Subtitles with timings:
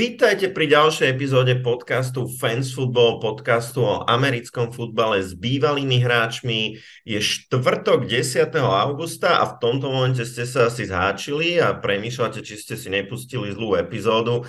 [0.00, 6.80] Vítajte pri ďalšej epizóde podcastu Fans Football, podcastu o americkom futbale s bývalými hráčmi.
[7.04, 8.48] Je štvrtok 10.
[8.64, 13.52] augusta a v tomto momente ste sa asi zháčili a premýšľate, či ste si nepustili
[13.52, 14.48] zlú epizódu.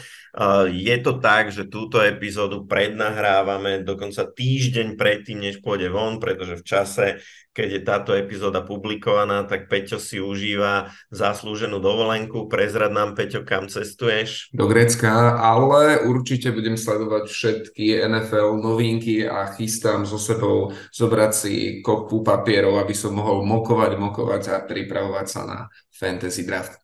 [0.71, 6.63] Je to tak, že túto epizódu prednahrávame dokonca týždeň predtým, než pôjde von, pretože v
[6.63, 7.05] čase
[7.51, 12.47] keď je táto epizóda publikovaná, tak Peťo si užíva zaslúženú dovolenku.
[12.47, 14.51] Prezrad nám, Peťo, kam cestuješ?
[14.55, 21.53] Do Grecka, ale určite budem sledovať všetky NFL novinky a chystám so sebou zobrať si
[21.83, 25.59] kopu papierov, aby som mohol mokovať, mokovať a pripravovať sa na
[25.91, 26.79] fantasy draft.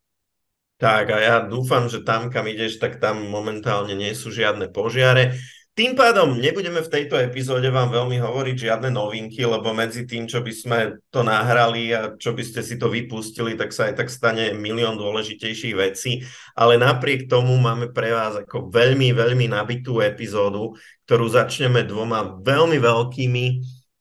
[0.77, 5.33] Tak a ja dúfam, že tam, kam ideš, tak tam momentálne nie sú žiadne požiare.
[5.77, 10.41] Tým pádom nebudeme v tejto epizóde vám veľmi hovoriť žiadne novinky, lebo medzi tým, čo
[10.41, 10.79] by sme
[11.13, 14.97] to nahrali a čo by ste si to vypustili, tak sa aj tak stane milión
[14.97, 16.25] dôležitejších vecí.
[16.57, 20.73] Ale napriek tomu máme pre vás ako veľmi, veľmi nabitú epizódu,
[21.05, 23.45] ktorú začneme dvoma veľmi veľkými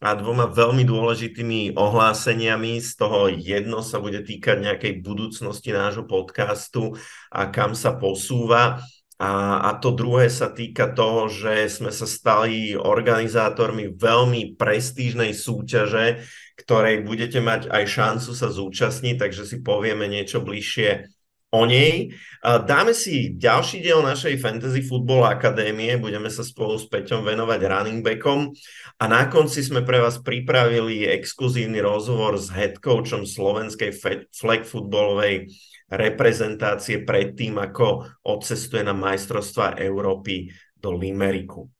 [0.00, 2.80] a dvoma veľmi dôležitými ohláseniami.
[2.80, 6.96] Z toho jedno sa bude týkať nejakej budúcnosti nášho podcastu
[7.28, 8.80] a kam sa posúva.
[9.16, 16.20] A, a to druhé sa týka toho, že sme sa stali organizátormi veľmi prestížnej súťaže,
[16.60, 21.08] ktorej budete mať aj šancu sa zúčastniť, takže si povieme niečo bližšie
[21.56, 22.12] o nej.
[22.44, 28.04] Dáme si ďalší diel našej Fantasy Football Akadémie, budeme sa spolu s Peťom venovať running
[28.04, 28.52] backom
[29.00, 33.96] a na konci sme pre vás pripravili exkluzívny rozhovor s head coachom slovenskej
[34.28, 35.48] flag footballovej
[35.86, 41.70] reprezentácie predtým, ako odcestuje na majstrovstva Európy do Limeriku.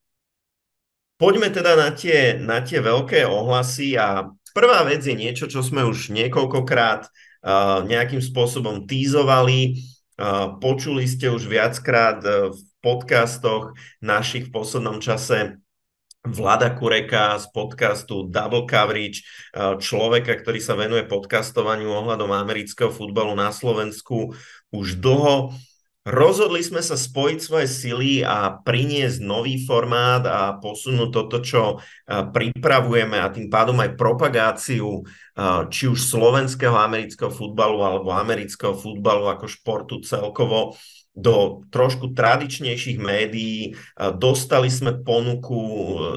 [1.16, 5.82] Poďme teda na tie, na tie veľké ohlasy a prvá vec je niečo, čo sme
[5.82, 9.80] už niekoľkokrát uh, nejakým spôsobom týzovali.
[10.16, 13.72] Uh, počuli ste už viackrát uh, v podcastoch
[14.04, 15.56] našich v poslednom čase
[16.26, 23.38] Vlada Kureka z podcastu Double Coverage, eh, človeka, ktorý sa venuje podcastovaniu ohľadom amerického futbalu
[23.38, 24.34] na Slovensku
[24.74, 25.54] už dlho.
[26.06, 32.26] Rozhodli sme sa spojiť svoje sily a priniesť nový formát a posunúť toto, čo eh,
[32.26, 39.30] pripravujeme a tým pádom aj propagáciu eh, či už slovenského amerického futbalu alebo amerického futbalu
[39.30, 40.74] ako športu celkovo
[41.16, 43.72] do trošku tradičnejších médií.
[44.20, 45.64] Dostali sme ponuku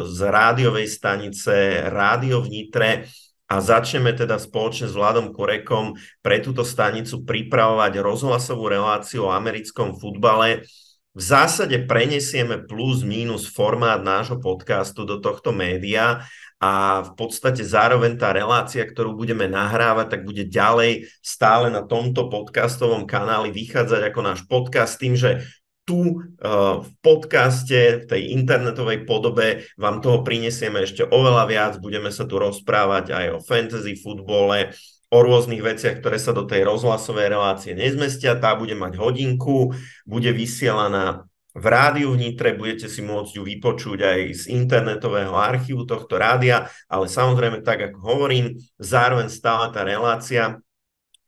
[0.04, 3.08] z rádiovej stanice Rádio v Nitre
[3.48, 9.96] a začneme teda spoločne s Vladom Korekom pre túto stanicu pripravovať rozhlasovú reláciu o americkom
[9.96, 10.68] futbale.
[11.16, 16.22] V zásade prenesieme plus minus formát nášho podcastu do tohto média
[16.60, 22.28] a v podstate zároveň tá relácia, ktorú budeme nahrávať, tak bude ďalej stále na tomto
[22.28, 25.48] podcastovom kanáli vychádzať ako náš podcast tým, že
[25.88, 31.74] tu uh, v podcaste, v tej internetovej podobe vám toho prinesieme ešte oveľa viac.
[31.82, 34.76] Budeme sa tu rozprávať aj o fantasy futbole,
[35.10, 38.38] o rôznych veciach, ktoré sa do tej rozhlasovej relácie nezmestia.
[38.38, 39.74] Tá bude mať hodinku,
[40.06, 41.26] bude vysielaná
[41.56, 46.70] v rádiu v Nitre, budete si môcť ju vypočuť aj z internetového archívu tohto rádia,
[46.86, 50.62] ale samozrejme tak, ako hovorím, zároveň stále tá relácia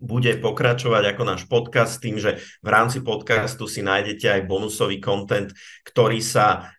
[0.01, 5.53] bude pokračovať ako náš podcast tým, že v rámci podcastu si nájdete aj bonusový content,
[5.85, 6.73] ktorý sa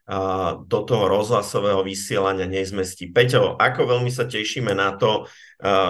[0.66, 3.14] do toho rozhlasového vysielania nezmestí.
[3.14, 5.30] Peťo, ako veľmi sa tešíme na to,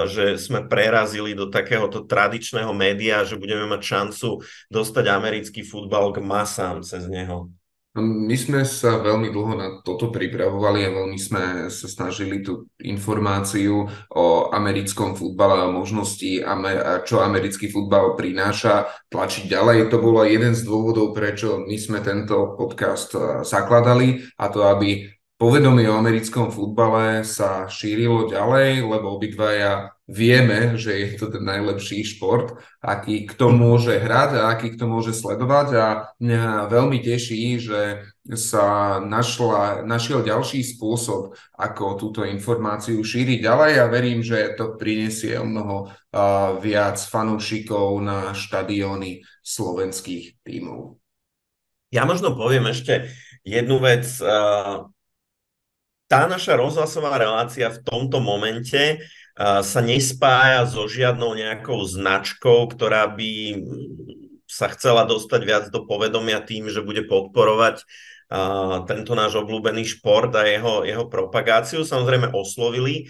[0.04, 6.20] že sme prerazili do takéhoto tradičného média, že budeme mať šancu dostať americký futbal k
[6.20, 7.48] masám cez neho.
[7.92, 13.84] My sme sa veľmi dlho na toto pripravovali a veľmi sme sa snažili tú informáciu
[14.08, 16.40] o americkom futbale a možnosti,
[17.04, 19.92] čo americký futbal prináša, tlačiť ďalej.
[19.92, 25.12] To bolo jeden z dôvodov, prečo my sme tento podcast eh, zakladali a to, aby
[25.36, 32.04] povedomie o americkom futbale sa šírilo ďalej, lebo obidvaja vieme, že je to ten najlepší
[32.04, 35.86] šport, aký kto môže hrať a aký kto môže sledovať a
[36.20, 37.80] mňa veľmi teší, že
[38.36, 45.40] sa našla, našiel ďalší spôsob, ako túto informáciu šíriť ďalej a verím, že to prinesie
[45.40, 51.00] o mnoho uh, viac fanúšikov na štadióny slovenských tímov.
[51.88, 53.08] Ja možno poviem ešte
[53.48, 54.04] jednu vec.
[54.20, 54.92] Uh
[56.12, 59.00] tá naša rozhlasová relácia v tomto momente
[59.38, 63.64] sa nespája so žiadnou nejakou značkou, ktorá by
[64.44, 67.80] sa chcela dostať viac do povedomia tým, že bude podporovať
[68.88, 71.84] tento náš obľúbený šport a jeho, jeho propagáciu.
[71.84, 73.08] Samozrejme oslovili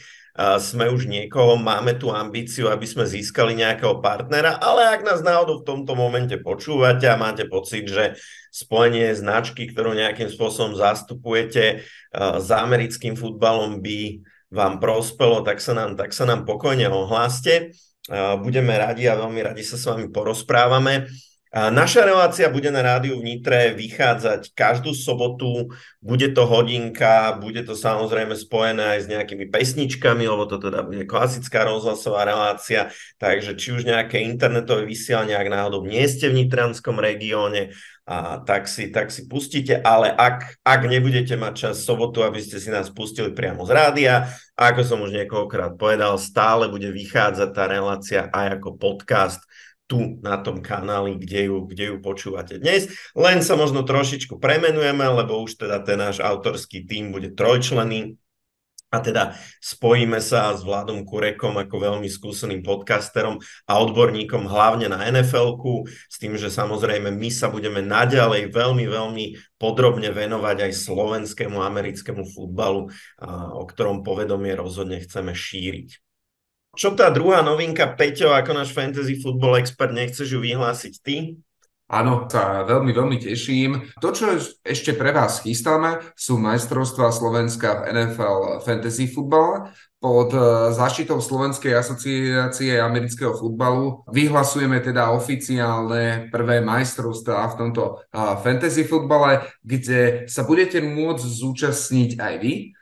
[0.59, 5.61] sme už niekoho, máme tú ambíciu, aby sme získali nejakého partnera, ale ak nás náhodou
[5.61, 8.17] v tomto momente počúvate a máte pocit, že
[8.49, 11.85] spojenie značky, ktorú nejakým spôsobom zastupujete
[12.17, 17.73] s americkým futbalom by vám prospelo, tak sa nám, tak sa nám pokojne ohláste.
[18.45, 21.09] Budeme radi a veľmi radi sa s vami porozprávame.
[21.53, 25.69] Naša relácia bude na rádiu v Nitre vychádzať každú sobotu,
[26.01, 31.05] bude to hodinka, bude to samozrejme spojené aj s nejakými pesničkami, lebo to teda bude
[31.05, 32.89] klasická rozhlasová relácia,
[33.21, 38.67] takže či už nejaké internetové vysielanie, ak náhodou nie ste v Nitranskom regióne, a tak
[38.67, 42.91] si, tak si pustíte, ale ak, ak nebudete mať čas sobotu, aby ste si nás
[42.91, 44.15] pustili priamo z rádia,
[44.59, 49.39] ako som už niekoľkokrát povedal, stále bude vychádzať tá relácia aj ako podcast
[49.87, 52.89] tu na tom kanáli, kde ju, kde ju počúvate dnes.
[53.13, 58.17] Len sa možno trošičku premenujeme, lebo už teda ten náš autorský tým bude trojčlený,
[58.93, 59.33] a teda
[59.65, 65.56] spojíme sa s Vladom Kurekom ako veľmi skúseným podcasterom a odborníkom hlavne na nfl
[66.12, 69.25] s tým, že samozrejme my sa budeme naďalej veľmi, veľmi
[69.56, 72.93] podrobne venovať aj slovenskému americkému futbalu,
[73.56, 75.97] o ktorom povedomie rozhodne chceme šíriť.
[76.73, 81.37] Čo tá druhá novinka, Peťo, ako náš fantasy football expert, nechceš ju vyhlásiť ty?
[81.93, 83.93] Áno, sa veľmi, veľmi teším.
[84.00, 84.33] To, čo
[84.65, 89.69] ešte pre vás chystáme, sú majstrovstvá Slovenska v NFL Fantasy Football.
[90.00, 90.41] Pod e,
[90.73, 99.44] zaštitou Slovenskej asociácie amerického futbalu vyhlasujeme teda oficiálne prvé majstrovstvá v tomto e, fantasy futbale,
[99.61, 102.73] kde sa budete môcť zúčastniť aj vy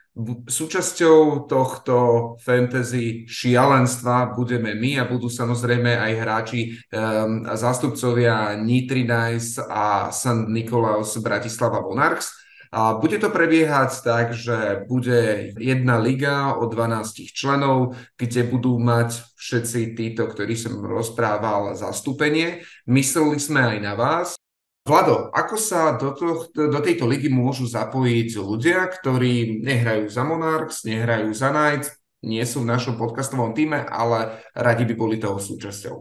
[0.43, 1.95] Súčasťou tohto
[2.43, 6.61] fantasy šialenstva budeme my a budú samozrejme aj hráči
[6.91, 10.51] um, zástupcovia Nitri Nice a St.
[10.51, 12.27] Nikolaus Bratislava Monarchs.
[12.75, 19.15] A bude to prebiehať tak, že bude jedna liga o 12 členov, kde budú mať
[19.39, 22.67] všetci títo, ktorí som rozprával, zastúpenie.
[22.83, 24.40] Mysleli sme aj na vás,
[24.81, 30.81] Vlado, ako sa do, to, do tejto ligy môžu zapojiť ľudia, ktorí nehrajú za Monarchs,
[30.89, 31.93] nehrajú za Knights,
[32.25, 35.95] nie sú v našom podcastovom týme, ale radi by boli toho súčasťou?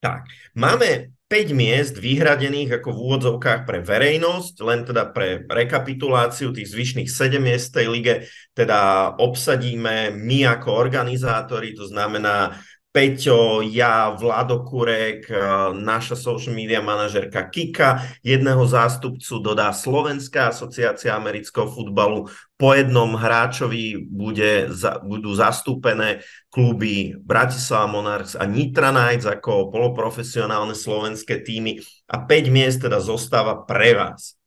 [0.00, 6.72] Tak, máme 5 miest vyhradených ako v úvodzovkách pre verejnosť, len teda pre rekapituláciu tých
[6.72, 8.14] zvyšných 7 miest tej lige,
[8.56, 12.62] teda obsadíme my ako organizátori, to znamená
[12.96, 15.36] Peťo, ja, Vlado Kurek, eh,
[15.76, 22.24] naša social media manažerka Kika, jedného zástupcu dodá Slovenská asociácia amerického futbalu.
[22.56, 24.72] Po jednom hráčovi bude,
[25.04, 31.76] budú zastúpené kluby Bratislava Monarchs a Nitra Knights ako poloprofesionálne slovenské týmy
[32.08, 34.40] a 5 miest teda zostáva pre vás.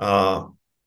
[0.00, 0.38] Eh,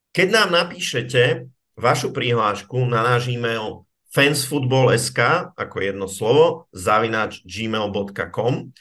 [0.09, 3.85] keď nám napíšete vašu prihlášku na náš e-mail
[4.15, 5.19] fansfootball.sk
[5.59, 8.71] ako jedno slovo, zavinač gmail.com,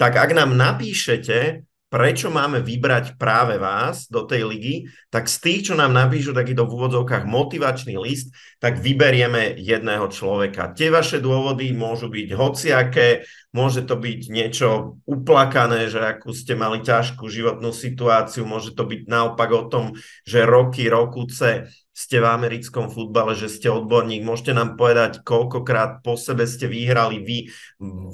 [0.00, 4.74] tak ak nám napíšete, prečo máme vybrať práve vás do tej ligy,
[5.08, 8.28] tak z tých, čo nám napíšu takýto v úvodzovkách motivačný list,
[8.60, 10.76] tak vyberieme jedného človeka.
[10.76, 13.24] Tie vaše dôvody môžu byť hociaké,
[13.56, 19.08] môže to byť niečo uplakané, že akú ste mali ťažkú životnú situáciu, môže to byť
[19.08, 19.96] naopak o tom,
[20.28, 24.22] že roky, rokuce ste v americkom futbale, že ste odborník.
[24.22, 27.38] Môžete nám povedať, koľkokrát po sebe ste vyhrali vy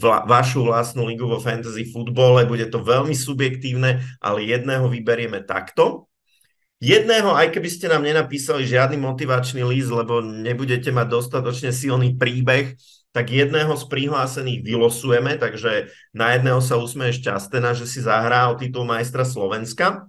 [0.00, 2.49] vla, vašu vlastnú ligu vo fantasy futbole.
[2.49, 6.09] Bude to veľmi subjektívne, ale jedného vyberieme takto.
[6.80, 12.80] Jedného, aj keby ste nám nenapísali žiadny motivačný list, lebo nebudete mať dostatočne silný príbeh,
[13.12, 18.56] tak jedného z prihlásených vylosujeme, takže na jedného sa usmeje šťastená, že si zahrá o
[18.56, 20.09] titul majstra Slovenska.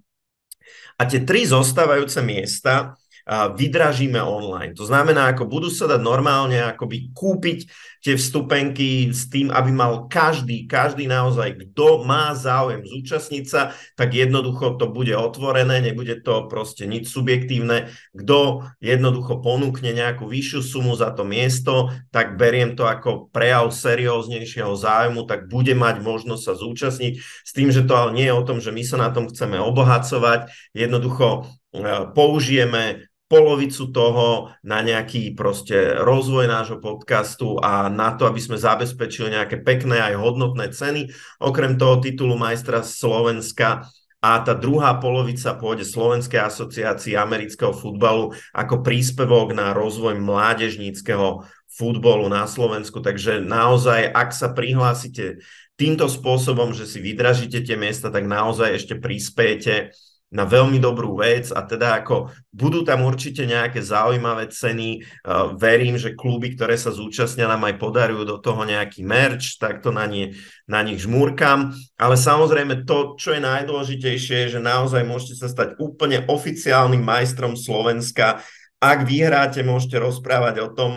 [0.95, 2.95] A tie tri zostávajúce miesta
[3.27, 4.77] vydražíme online.
[4.77, 7.65] To znamená, ako budú sa dať normálne akoby kúpiť
[8.05, 14.13] tie vstupenky s tým, aby mal každý, každý naozaj, kto má záujem zúčastniť sa, tak
[14.13, 17.89] jednoducho to bude otvorené, nebude to proste nič subjektívne.
[18.13, 24.77] Kto jednoducho ponúkne nejakú vyššiu sumu za to miesto, tak beriem to ako prejav serióznejšieho
[24.77, 28.45] záujmu, tak bude mať možnosť sa zúčastniť s tým, že to ale nie je o
[28.45, 30.53] tom, že my sa na tom chceme obohacovať.
[30.77, 38.37] Jednoducho e, použijeme polovicu toho na nejaký proste rozvoj nášho podcastu a na to, aby
[38.37, 41.09] sme zabezpečili nejaké pekné aj hodnotné ceny.
[41.41, 43.89] Okrem toho titulu majstra Slovenska
[44.21, 52.29] a tá druhá polovica pôjde Slovenskej asociácii amerického futbalu ako príspevok na rozvoj mládežníckého futbolu
[52.29, 53.01] na Slovensku.
[53.01, 55.41] Takže naozaj, ak sa prihlásite
[55.77, 59.93] týmto spôsobom, že si vydražíte tie miesta, tak naozaj ešte prispiejete
[60.33, 65.01] na veľmi dobrú vec a teda ako budú tam určite nejaké zaujímavé ceny.
[65.23, 69.79] Uh, verím, že kluby, ktoré sa zúčastnia, nám aj podarujú do toho nejaký merch, tak
[69.85, 71.71] to na, nie, na nich žmúrkam.
[71.95, 77.55] Ale samozrejme to, čo je najdôležitejšie, je, že naozaj môžete sa stať úplne oficiálnym majstrom
[77.55, 78.43] Slovenska.
[78.83, 80.91] Ak vyhráte, môžete rozprávať o tom,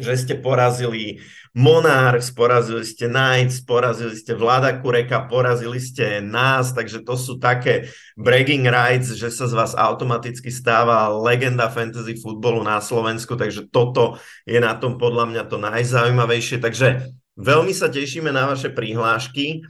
[0.00, 1.20] že ste porazili
[1.54, 7.90] Monarchs, porazili ste Knights, porazili ste Vlada Kureka, porazili ste nás, takže to sú také
[8.14, 14.16] bragging rights, že sa z vás automaticky stáva legenda fantasy futbolu na Slovensku, takže toto
[14.46, 19.66] je na tom podľa mňa to najzaujímavejšie, takže veľmi sa tešíme na vaše prihlášky,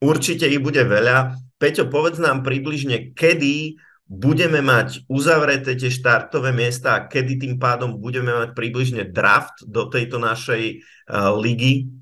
[0.00, 1.38] určite ich bude veľa.
[1.58, 3.76] Peťo, povedz nám približne, kedy
[4.08, 9.84] budeme mať uzavreté tie štartové miesta a kedy tým pádom budeme mať približne draft do
[9.86, 11.92] tejto našej uh, ligy?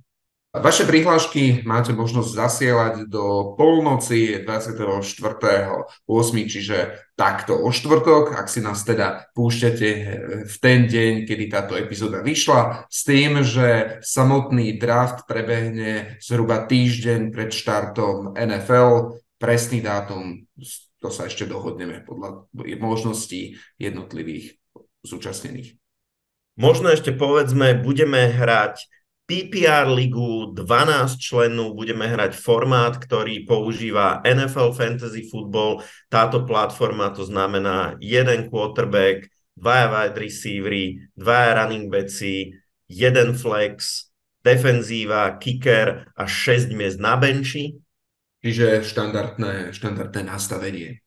[0.57, 6.01] Vaše prihlášky máte možnosť zasielať do polnoci 24.8.,
[6.49, 6.77] čiže
[7.13, 9.91] takto o štvrtok, ak si nás teda púšťate
[10.49, 17.37] v ten deň, kedy táto epizóda vyšla, s tým, že samotný draft prebehne zhruba týždeň
[17.37, 20.49] pred štartom NFL, presný dátum
[21.07, 22.51] to sa ešte dohodneme podľa
[22.83, 24.59] možností jednotlivých
[25.07, 25.79] zúčastnených.
[26.59, 28.83] Možno ešte povedzme, budeme hrať
[29.31, 35.87] PPR ligu 12 členov, budeme hrať formát, ktorý používa NFL Fantasy Football.
[36.11, 42.55] Táto platforma to znamená jeden quarterback, dvaja wide receivery, dvaja running backi,
[42.91, 44.11] jeden flex,
[44.43, 47.79] defenzíva, kicker a 6 miest na benchi.
[48.47, 51.03] Čiže štandardné, štandardné nastavenie.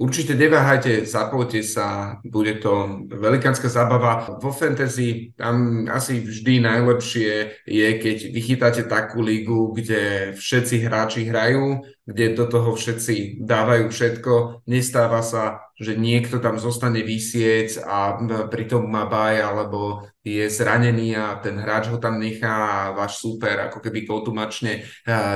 [0.00, 4.40] Určite neváhajte, zapojte sa, bude to velikánska zábava.
[4.40, 11.84] Vo fantasy tam asi vždy najlepšie je, keď vychytáte takú lígu, kde všetci hráči hrajú,
[12.08, 14.64] kde do toho všetci dávajú všetko.
[14.64, 18.16] Nestáva sa, že niekto tam zostane vysieť a
[18.48, 23.68] pritom má baj alebo je zranený a ten hráč ho tam nechá a váš super
[23.68, 24.80] ako keby automačne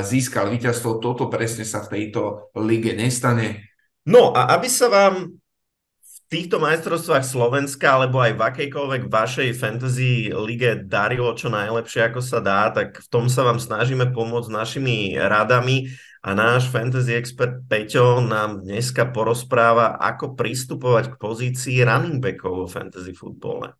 [0.00, 1.04] získal víťazstvo.
[1.04, 3.73] Toto presne sa v tejto lige nestane.
[4.04, 5.40] No a aby sa vám
[6.28, 12.42] týchto majstrovstvách Slovenska alebo aj v akejkoľvek vašej fantasy lige darilo čo najlepšie, ako sa
[12.42, 15.94] dá, tak v tom sa vám snažíme pomôcť našimi radami
[16.24, 22.66] a náš fantasy expert Peťo nám dneska porozpráva, ako pristupovať k pozícii running backov vo
[22.66, 23.76] fantasy futbole.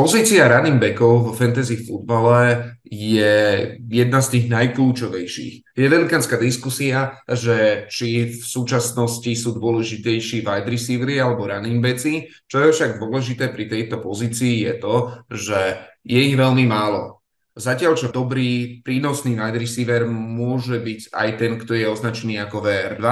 [0.00, 3.36] Pozícia running backov vo fantasy futbale je
[3.84, 5.76] jedna z tých najkľúčovejších.
[5.76, 12.32] Je veľkánska diskusia, že či v súčasnosti sú dôležitejší wide receivery alebo running backi.
[12.48, 15.60] Čo je však dôležité pri tejto pozícii je to, že
[16.08, 17.20] je ich veľmi málo.
[17.60, 23.04] Zatiaľ, čo dobrý, prínosný wide receiver môže byť aj ten, kto je označený ako VR2,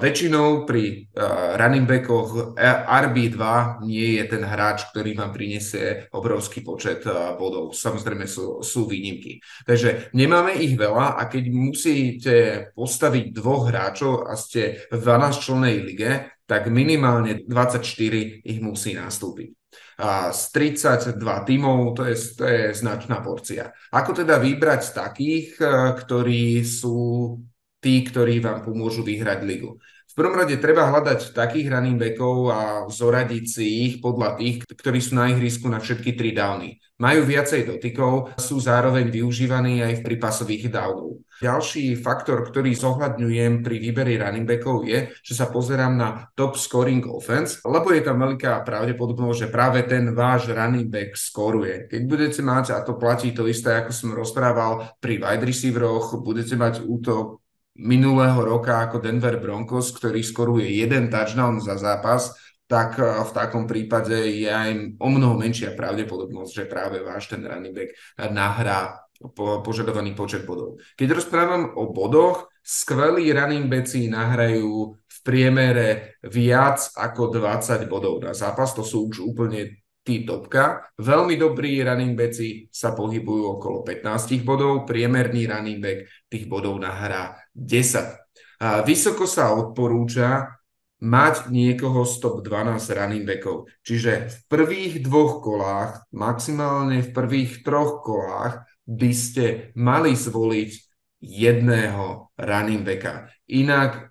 [0.00, 2.56] väčšinou pri uh, running backoch
[2.88, 3.44] RB2
[3.84, 7.76] nie je ten hráč, ktorý vám prinesie obrovský počet uh, bodov.
[7.76, 9.44] Samozrejme sú, sú výnimky.
[9.68, 12.36] Takže nemáme ich veľa a keď musíte
[12.72, 16.10] postaviť dvoch hráčov a ste v 12 člennej lige,
[16.48, 17.84] tak minimálne 24
[18.40, 19.60] ich musí nastúpiť.
[20.00, 20.42] A z
[20.80, 23.68] 32 tímov to je, to je značná porcia.
[23.92, 25.60] Ako teda vybrať takých,
[26.00, 27.36] ktorí sú
[27.80, 29.80] tí, ktorí vám pomôžu vyhrať ligu.
[30.10, 32.60] V prvom rade treba hľadať takých running backov a
[32.90, 36.82] zoradiť si ich podľa tých, ktorí sú na ihrisku na všetky tri downy.
[36.98, 41.22] Majú viacej dotykov, sú zároveň využívaní aj v prípasových downov.
[41.40, 47.00] Ďalší faktor, ktorý zohľadňujem pri výberi running backov je, že sa pozerám na top scoring
[47.08, 51.88] offense, lebo je tam veľká pravdepodobnosť, že práve ten váš running back skoruje.
[51.88, 56.60] Keď budete mať, a to platí to isté, ako som rozprával pri wide receiveroch, budete
[56.60, 57.39] mať útok
[57.80, 62.36] minulého roka ako Denver Broncos, ktorý skoruje jeden touchdown za zápas,
[62.70, 67.42] tak eh, v takom prípade je aj o mnoho menšia pravdepodobnosť, že práve váš ten
[67.42, 67.90] running back
[68.30, 70.80] nahrá po, požadovaný počet bodov.
[70.96, 78.32] Keď rozprávam o bodoch, skvelí running backi nahrajú v priemere viac ako 20 bodov na
[78.32, 79.80] zápas, to sú už úplne
[80.10, 80.90] tí topka.
[80.98, 87.38] Veľmi dobrí running backi sa pohybujú okolo 15 bodov, priemerný running back tých bodov nahrá
[87.54, 88.18] 10.
[88.66, 90.58] A vysoko sa odporúča
[91.00, 93.70] mať niekoho z top 12 running backov.
[93.86, 100.70] Čiže v prvých dvoch kolách, maximálne v prvých troch kolách by ste mali zvoliť
[101.22, 103.30] jedného running backa.
[103.48, 104.09] Inak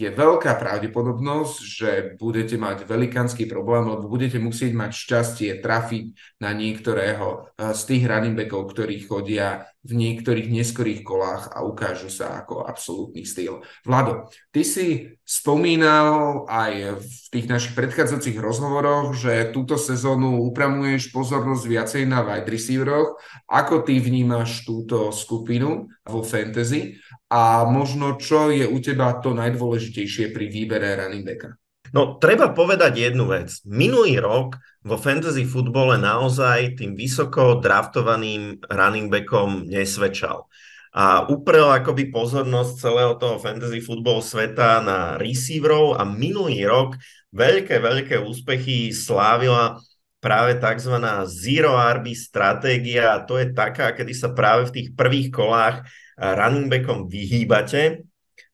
[0.00, 6.56] je veľká pravdepodobnosť, že budete mať velikánsky problém, lebo budete musieť mať šťastie trafiť na
[6.56, 12.44] niektorého eh, z tých running backov, ktorí chodia v niektorých neskorých kolách a ukážu sa
[12.44, 13.64] ako absolútny styl.
[13.80, 21.64] Vlado, ty si spomínal aj v tých našich predchádzajúcich rozhovoroch, že túto sezónu upramuješ pozornosť
[21.64, 23.16] viacej na wide receiveroch.
[23.48, 27.00] Ako ty vnímaš túto skupinu vo fantasy
[27.30, 31.54] a možno čo je u teba to najdôležitejšie pri výbere running backa?
[31.94, 33.62] No, treba povedať jednu vec.
[33.66, 40.46] Minulý rok vo fantasy futbole naozaj tým vysoko draftovaným running backom nesvedčal.
[40.90, 46.98] A uprel akoby pozornosť celého toho fantasy futbol sveta na receiverov a minulý rok
[47.30, 49.78] veľké, veľké úspechy slávila
[50.18, 50.94] práve tzv.
[51.30, 55.86] zero RB stratégia a to je taká, kedy sa práve v tých prvých kolách
[56.20, 58.04] running backom vyhýbate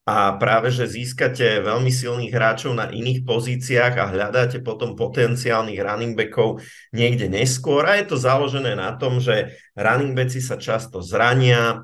[0.06, 6.14] a práve, že získate veľmi silných hráčov na iných pozíciách a hľadáte potom potenciálnych running
[6.14, 6.62] backov
[6.94, 7.82] niekde neskôr.
[7.82, 11.82] A je to založené na tom, že running backi sa často zrania,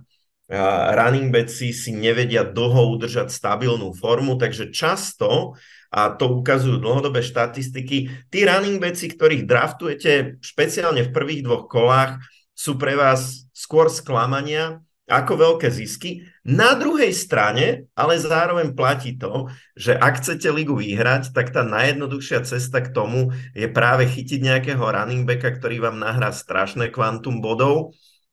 [0.94, 5.58] running backi si nevedia dlho udržať stabilnú formu, takže často,
[5.90, 12.22] a to ukazujú dlhodobé štatistiky, tí running backi, ktorých draftujete špeciálne v prvých dvoch kolách,
[12.54, 14.78] sú pre vás skôr sklamania,
[15.12, 16.24] ako veľké zisky.
[16.48, 22.48] Na druhej strane, ale zároveň platí to, že ak chcete ligu vyhrať, tak tá najjednoduchšia
[22.48, 27.92] cesta k tomu je práve chytiť nejakého running backa, ktorý vám nahrá strašné kvantum bodov.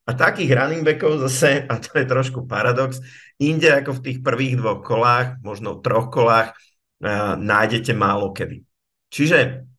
[0.09, 2.98] A takých running backov zase, a to je trošku paradox,
[3.38, 6.57] inde ako v tých prvých dvoch kolách, možno troch kolách,
[7.38, 8.65] nájdete málo kedy.
[9.13, 9.69] Čiže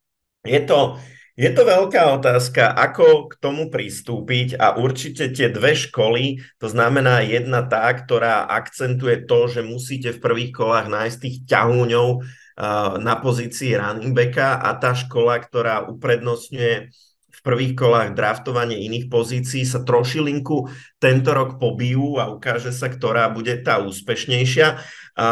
[0.46, 1.02] je to,
[1.38, 7.22] je to veľká otázka, ako k tomu pristúpiť a určite tie dve školy, to znamená
[7.22, 12.08] jedna tá, ktorá akcentuje to, že musíte v prvých kolách nájsť tých ťahúňov
[13.00, 16.92] na pozícii running backa a tá škola, ktorá uprednostňuje
[17.40, 20.68] v prvých kolách draftovanie iných pozícií sa trošilinku
[21.00, 24.76] tento rok pobijú a ukáže sa, ktorá bude tá úspešnejšia.
[25.16, 25.28] A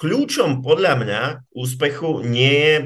[0.00, 2.76] kľúčom podľa mňa úspechu nie je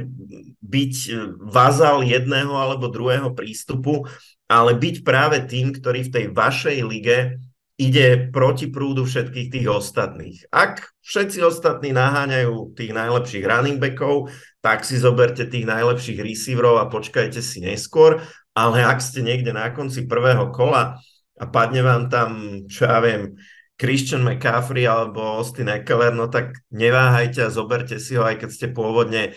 [0.66, 1.12] byť e,
[1.46, 4.04] vazal jedného alebo druhého prístupu,
[4.50, 7.38] ale byť práve tým, ktorý v tej vašej lige
[7.76, 10.48] ide proti prúdu všetkých tých ostatných.
[10.48, 14.32] Ak všetci ostatní naháňajú tých najlepších running backov,
[14.64, 18.24] tak si zoberte tých najlepších receiverov a počkajte si neskôr,
[18.56, 20.96] ale ak ste niekde na konci prvého kola
[21.36, 23.36] a padne vám tam, čo ja viem,
[23.76, 28.66] Christian McCaffrey alebo Austin Eckler, no tak neváhajte a zoberte si ho, aj keď ste
[28.72, 29.36] pôvodne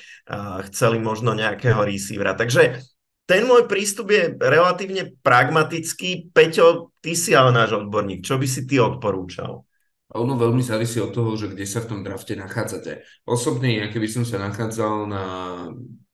[0.71, 2.31] chceli možno nejakého receivera.
[2.33, 2.79] Takže
[3.29, 6.33] ten môj prístup je relatívne pragmatický.
[6.33, 8.25] Peťo, ty si ale náš odborník.
[8.25, 9.67] Čo by si ty odporúčal?
[10.17, 13.05] Ono veľmi závisí od toho, že kde sa v tom drafte nachádzate.
[13.29, 15.23] Osobne, ja keby som sa nachádzal na,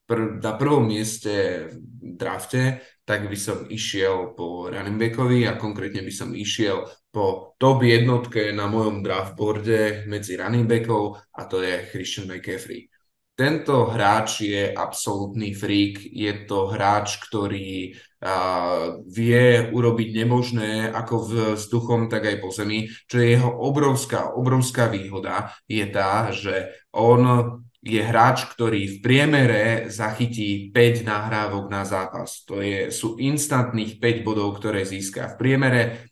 [0.06, 6.02] pr- na prvom mieste v drafte, tak by som išiel po running backovi a konkrétne
[6.02, 11.86] by som išiel po top jednotke na mojom draftboarde medzi running backov a to je
[11.90, 12.90] Christian McCaffrey.
[13.36, 21.32] Tento hráč je absolútny freak, je to hráč, ktorý uh, vie urobiť nemožné ako v
[21.52, 27.60] vzduchom, tak aj po zemi, čo je jeho obrovská, obrovská výhoda, je tá, že on
[27.86, 32.42] je hráč, ktorý v priemere zachytí 5 nahrávok na zápas.
[32.50, 35.38] To je, sú instantných 5 bodov, ktoré získa.
[35.38, 36.10] V priemere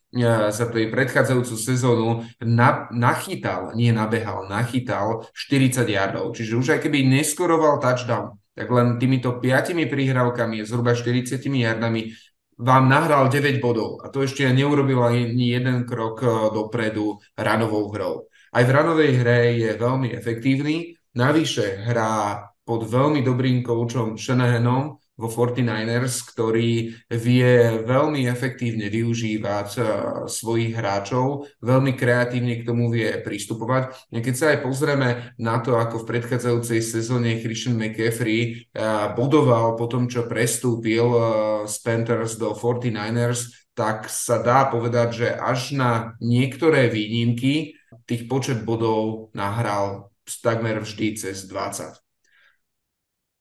[0.55, 6.31] za tú predchádzajúcu sezónu na, nachytal, nie nabehal, nachytal 40 yardov.
[6.39, 12.15] Čiže už aj keby neskoroval touchdown, tak len týmito piatimi prihrávkami, zhruba 40 yardami,
[12.55, 14.07] vám nahral 9 bodov.
[14.07, 18.31] A to ešte neurobil ani jeden krok e, dopredu ranovou hrou.
[18.55, 25.31] Aj v ranovej hre je veľmi efektívny, navyše hrá pod veľmi dobrým koučom Shanahanom, vo
[25.31, 27.53] 49ers, ktorý vie
[27.87, 29.87] veľmi efektívne využívať uh,
[30.27, 34.11] svojich hráčov, veľmi kreatívne k tomu vie pristupovať.
[34.11, 39.87] Keď sa aj pozrieme na to, ako v predchádzajúcej sezóne Christian McCaffrey uh, budoval po
[39.87, 41.22] tom, čo prestúpil uh,
[41.70, 48.66] z Panthers do 49ers, tak sa dá povedať, že až na niektoré výnimky tých počet
[48.66, 52.05] bodov nahral takmer vždy cez 20.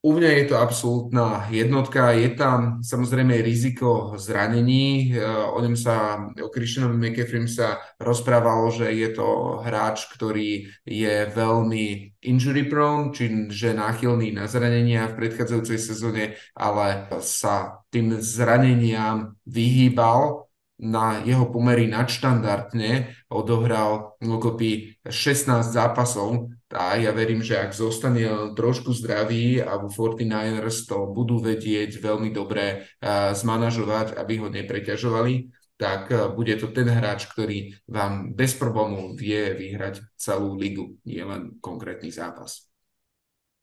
[0.04, 2.12] U mňa je to absolútna jednotka.
[2.12, 5.16] Je tam samozrejme riziko zranení.
[5.16, 11.16] E, o ňom sa, o Christianovi McCaffrey sa rozprávalo, že je to hráč, ktorý je
[11.32, 20.52] veľmi injury prone, čiže náchylný na zranenia v predchádzajúcej sezóne, ale sa tým zraneniam vyhýbal
[20.84, 28.92] na jeho pomery nadštandardne, odohral dokopy 16 zápasov a ja verím, že ak zostane trošku
[28.98, 32.90] zdravý a vo 49ers to budú vedieť veľmi dobre
[33.38, 40.02] zmanažovať, aby ho nepreťažovali, tak bude to ten hráč, ktorý vám bez problémov vie vyhrať
[40.18, 42.70] celú ligu, nie len konkrétny zápas.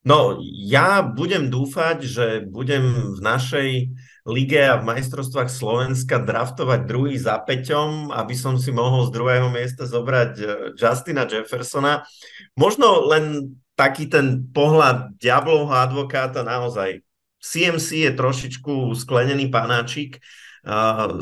[0.01, 3.71] No, ja budem dúfať, že budem v našej
[4.31, 9.51] lige a v majstrovstvách Slovenska draftovať druhý za Peťom, aby som si mohol z druhého
[9.51, 10.45] miesta zobrať e,
[10.79, 12.07] Justina Jeffersona.
[12.55, 17.03] Možno len taký ten pohľad diablovho advokáta naozaj.
[17.41, 20.21] CMC je trošičku sklenený panáčik.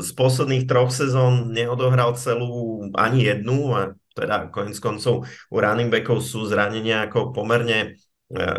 [0.03, 6.19] Z posledných troch sezón neodohral celú ani jednu a teda konec koncov u running backov
[6.19, 8.08] sú zranenia ako pomerne E,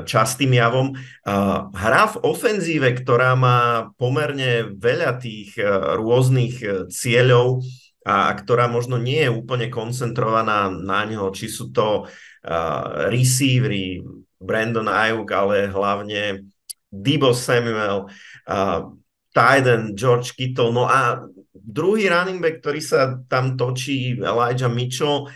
[0.04, 0.98] častým javom.
[1.70, 5.62] Hra v ofenzíve, ktorá má pomerne veľa tých e,
[5.94, 7.62] rôznych e, cieľov
[8.02, 12.08] a ktorá možno nie je úplne koncentrovaná na ňo, či sú to
[13.12, 14.00] receivery,
[14.40, 16.48] Brandon Ayuk, ale hlavne
[16.88, 18.08] Debo Samuel,
[19.36, 21.20] Tyden, George Kittle, no a
[21.52, 25.28] druhý running back, ktorý sa tam točí, Elijah Mitchell,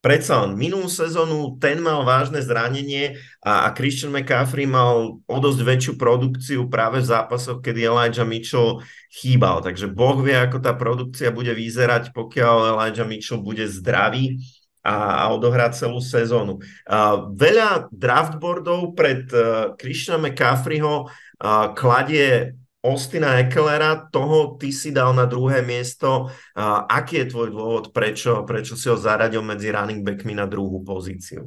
[0.00, 5.60] predsa len minulú sezónu ten mal vážne zranenie a, a Christian McCaffrey mal o dosť
[5.60, 8.80] väčšiu produkciu práve v zápasoch, kedy Elijah Mitchell
[9.12, 9.60] chýbal.
[9.60, 14.40] Takže Boh vie, ako tá produkcia bude vyzerať, pokiaľ Elijah Mitchell bude zdravý
[14.80, 16.64] a, a odohrá celú sezónu.
[16.88, 25.12] Uh, veľa draftboardov pred uh, Christiana McCaffreyho uh, kladie Austina Ekelera, toho ty si dal
[25.12, 26.32] na druhé miesto.
[26.56, 30.80] Uh, aký je tvoj dôvod, prečo, prečo si ho zaradil medzi running backmi na druhú
[30.80, 31.44] pozíciu?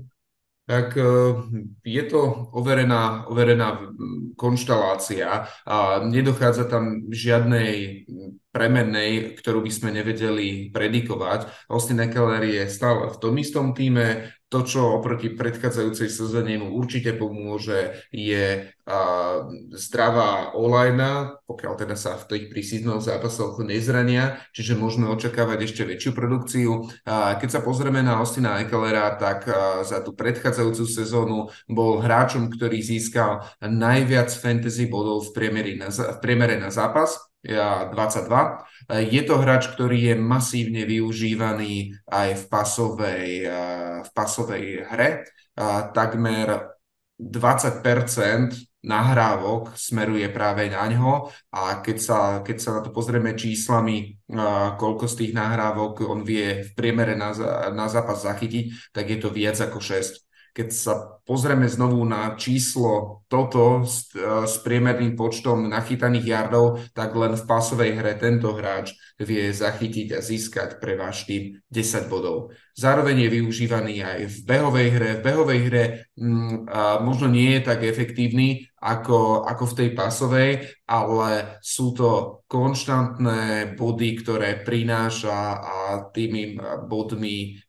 [0.64, 1.04] tak e,
[1.84, 3.84] je to overená, overená
[4.40, 8.08] konštalácia a nedochádza tam žiadnej
[8.56, 11.68] premennej, ktorú by sme nevedeli predikovať.
[11.68, 17.18] Austin Eckler je stále v tom istom týme, to, čo oproti predchádzajúcej sezóne mu určite
[17.18, 25.10] pomôže, je uh, zdravá online, pokiaľ teda sa v tých prísíznoch zápasoch nezrania, čiže môžeme
[25.10, 26.86] očakávať ešte väčšiu produkciu.
[27.02, 32.54] Uh, keď sa pozrieme na Ostina Ekelera, tak uh, za tú predchádzajúcu sezónu bol hráčom,
[32.54, 35.50] ktorý získal najviac fantasy bodov v
[35.82, 38.64] na, v priemere na zápas, 22.
[39.04, 43.28] Je to hráč, ktorý je masívne využívaný aj v pasovej,
[44.04, 45.28] v pasovej hre.
[45.92, 46.80] Takmer
[47.20, 54.20] 20% nahrávok smeruje práve na ňo a keď sa, keď sa na to pozrieme číslami,
[54.80, 57.32] koľko z tých nahrávok on vie v priemere na,
[57.72, 63.24] na zápas zachytiť, tak je to viac ako 6 keď sa pozrieme znovu na číslo
[63.32, 68.94] toto s, e, s priemerným počtom nachytaných jardov, tak len v pásovej hre tento hráč
[69.22, 72.54] vie zachytiť a získať pre váš tým 10 bodov.
[72.74, 75.10] Zároveň je využívaný aj v behovej hre.
[75.22, 75.84] V behovej hre
[76.18, 80.52] m, mm, možno nie je tak efektívny, ako, ako v tej pasovej,
[80.92, 85.78] ale sú to konštantné body, ktoré prináša a
[86.12, 86.60] tými
[86.92, 87.64] bodmi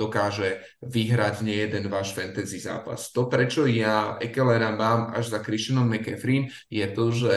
[0.00, 3.12] dokáže vyhrať nie jeden váš fantasy zápas.
[3.12, 7.32] To, prečo ja Ekelera mám až za Christianom McCaffrey, je to, že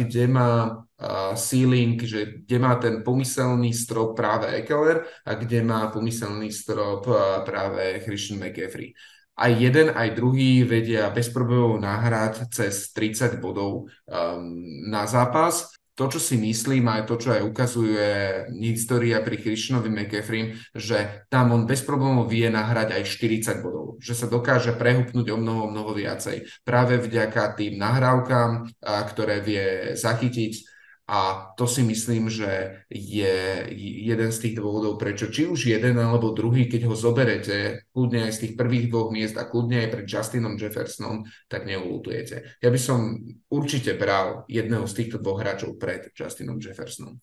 [0.00, 0.82] kde má
[1.38, 7.06] ceiling, že kde má ten pomyselný strop práve Ekeler a kde má pomyselný strop
[7.46, 8.90] práve Christian McCaffrey
[9.38, 14.58] aj jeden, aj druhý vedia bez problémov nahrať cez 30 bodov um,
[14.90, 15.70] na zápas.
[15.94, 18.06] To, čo si myslím, aj to, čo aj ukazuje
[18.62, 24.14] história pri Christianovi McCaffrey, že tam on bez problémov vie nahrať aj 40 bodov, že
[24.14, 26.62] sa dokáže prehupnúť o mnoho, mnoho viacej.
[26.62, 29.66] Práve vďaka tým nahrávkam, ktoré vie
[29.98, 30.77] zachytiť
[31.08, 33.64] a to si myslím, že je
[34.04, 38.32] jeden z tých dôvodov, prečo či už jeden alebo druhý, keď ho zoberete kľudne aj
[38.36, 42.60] z tých prvých dvoch miest a kľudne aj pred Justinom Jeffersonom, tak neulutujete.
[42.60, 47.16] Ja by som určite bral jedného z týchto dvoch hráčov pred Justinom Jeffersonom.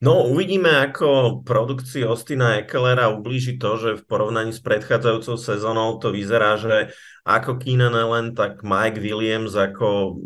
[0.00, 6.08] No, uvidíme, ako produkcii Ostina Ekelera ublíži to, že v porovnaní s predchádzajúcou sezónou to
[6.08, 6.96] vyzerá, že
[7.28, 10.16] ako Keenan Allen, tak Mike Williams ako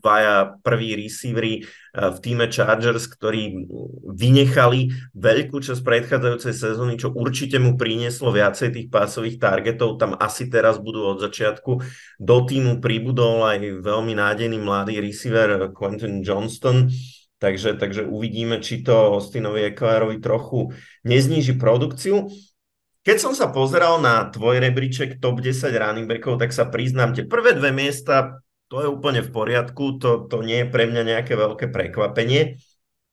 [0.00, 3.68] dvaja prví receivery eh, v týme Chargers, ktorí
[4.08, 10.00] vynechali veľkú časť predchádzajúcej sezóny, čo určite mu prinieslo viacej tých pásových targetov.
[10.00, 11.84] Tam asi teraz budú od začiatku.
[12.16, 16.88] Do týmu pribudol aj veľmi nádejný mladý receiver Quentin Johnston.
[17.40, 20.76] Takže, takže uvidíme, či to Austinovi Ecklerovi trochu
[21.08, 22.28] nezníži produkciu.
[23.00, 27.24] Keď som sa pozeral na tvoj rebríček top 10 running backov, tak sa priznám, tie
[27.24, 31.34] prvé dve miesta to je úplne v poriadku, to, to nie je pre mňa nejaké
[31.34, 32.60] veľké prekvapenie.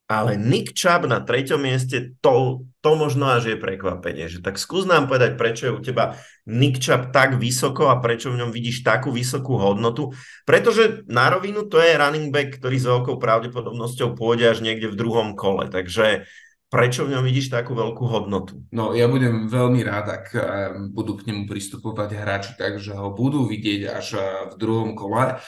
[0.07, 4.31] ale Nick Chubb na treťom mieste, to, to možno až je prekvapenie.
[4.31, 6.15] Že tak skús nám povedať, prečo je u teba
[6.47, 10.15] Nick Chubb tak vysoko a prečo v ňom vidíš takú vysokú hodnotu.
[10.47, 14.95] Pretože na rovinu to je running back, ktorý s veľkou pravdepodobnosťou pôjde až niekde v
[14.95, 15.67] druhom kole.
[15.67, 16.23] Takže
[16.71, 18.63] prečo v ňom vidíš takú veľkú hodnotu?
[18.71, 20.39] No ja budem veľmi rád, ak um,
[20.95, 25.43] budú k nemu pristupovať hráči tak, že ho budú vidieť až uh, v druhom kole.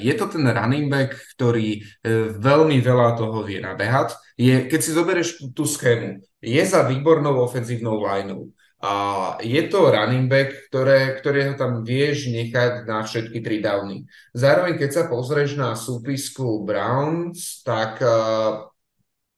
[0.00, 4.16] Je to ten running back, ktorý uh, veľmi veľa toho vie nabehať.
[4.40, 8.50] Je, keď si zoberieš tú schému, je za výbornou ofenzívnou lineou.
[8.82, 8.92] A
[9.38, 14.10] je to running back, ktoré, ktorého tam vieš nechať na všetky tri downy.
[14.34, 18.66] Zároveň, keď sa pozrieš na súpisku Browns, tak uh,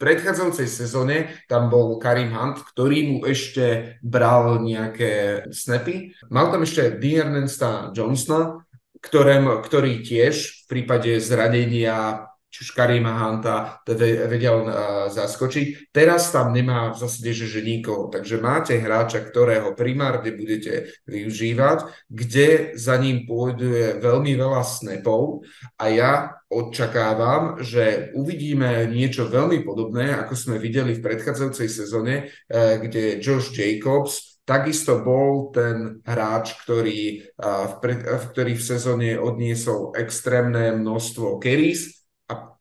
[0.01, 6.17] predchádzajúcej sezóne tam bol Karim Hunt, ktorý mu ešte bral nejaké snapy.
[6.33, 8.64] Mal tam ešte Diernesta Johnsona,
[9.05, 13.83] ktorý tiež v prípade zradenia či už Karima Hanta
[14.31, 14.71] vedel
[15.11, 15.90] zaskočiť.
[15.90, 22.07] Teraz tam nemá v zásade že, že nikoho, takže máte hráča, ktorého primárne budete využívať,
[22.07, 25.43] kde za ním pôjde veľmi veľa snapov
[25.83, 26.12] a ja
[26.47, 33.51] očakávam, že uvidíme niečo veľmi podobné, ako sme videli v predchádzajúcej sezóne, uh, kde Josh
[33.51, 41.40] Jacobs Takisto bol ten hráč, ktorý, uh, v, pred, ktorý v sezóne odniesol extrémne množstvo
[41.40, 42.04] carries,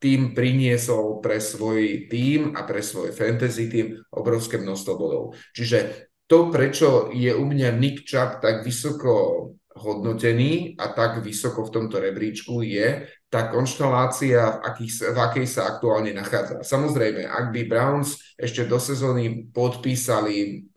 [0.04, 5.40] tým priniesol pre svoj tým a pre svoj fantasy tým obrovské množstvo bodov.
[5.56, 11.74] Čiže to, prečo je u mňa Nick Chubb tak vysoko hodnotený a tak vysoko v
[11.74, 16.62] tomto rebríčku je tá konštelácia, v, akých, v akej sa aktuálne nachádza.
[16.62, 20.70] Samozrejme, ak by Browns ešte do sezóny podpísali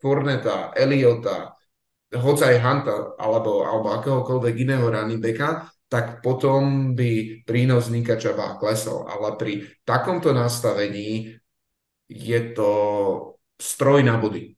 [0.00, 1.52] Forneta, Eliota,
[2.12, 9.04] Hocaj Hunta alebo, alebo akéhokoľvek iného running backa, tak potom by prínos Nika Čaba klesol.
[9.04, 11.36] Ale pri takomto nastavení
[12.08, 12.72] je to
[13.60, 14.56] stroj na body.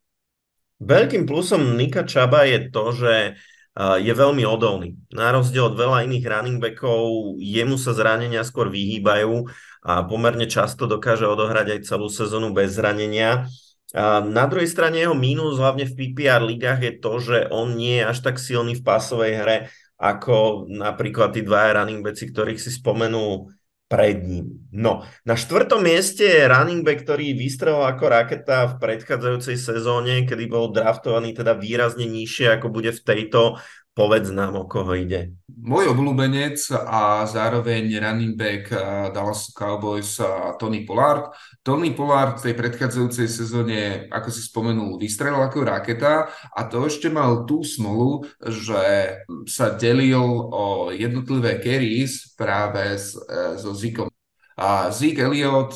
[0.79, 3.15] Veľkým plusom Nika Čaba je to, že
[3.75, 4.95] je veľmi odolný.
[5.11, 9.51] Na rozdiel od veľa iných running backov, jemu sa zranenia skôr vyhýbajú
[9.83, 13.51] a pomerne často dokáže odohrať aj celú sezónu bez zranenia.
[14.31, 18.07] Na druhej strane jeho mínus, hlavne v PPR ligách, je to, že on nie je
[18.07, 19.57] až tak silný v pásovej hre,
[19.99, 23.51] ako napríklad tí dvaja running backi, ktorých si spomenul
[23.85, 24.67] pred ním.
[24.75, 30.51] No, na štvrtom mieste je running back, ktorý vystrelil ako raketa v predchádzajúcej sezóne, kedy
[30.51, 33.61] bol draftovaný teda výrazne nižšie, ako bude v tejto
[33.95, 35.39] Povedz nám, o koho ide.
[35.47, 38.67] Môj obľúbenec a zároveň running back
[39.15, 40.19] Dallas Cowboys
[40.59, 41.31] Tony Pollard.
[41.63, 47.07] Tony Pollard v tej predchádzajúcej sezóne, ako si spomenul, vystrelil ako raketa a to ešte
[47.07, 49.15] mal tú smolu, že
[49.47, 54.11] sa delil o jednotlivé carries práve s, e, so Zikom
[54.55, 55.75] a Zeke Elliott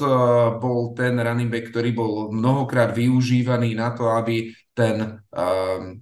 [0.63, 5.99] bol ten running back, ktorý bol mnohokrát využívaný na to, aby ten um,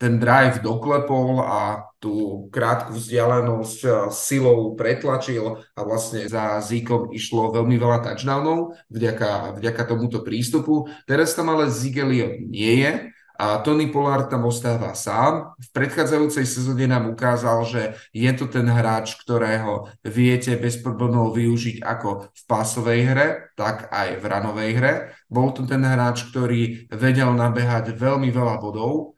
[0.00, 7.52] ten drive doklepol a tú krátku vzdialenosť eh, silou pretlačil a vlastne za Zikom išlo
[7.52, 10.88] veľmi veľa touchdownov vďaka, vďaka tomuto prístupu.
[11.04, 12.92] Teraz tam ale Zigelio nie je
[13.40, 15.56] a Tony Pollard tam ostáva sám.
[15.56, 17.82] V predchádzajúcej sezóne nám ukázal, že
[18.12, 24.20] je to ten hráč, ktorého viete bez problémov využiť ako v pásovej hre, tak aj
[24.20, 24.92] v ranovej hre.
[25.32, 29.16] Bol to ten hráč, ktorý vedel nabehať veľmi veľa bodov,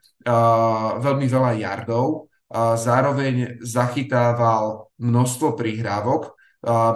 [0.98, 2.30] veľmi veľa jardov,
[2.76, 6.36] zároveň zachytával množstvo prihrávok,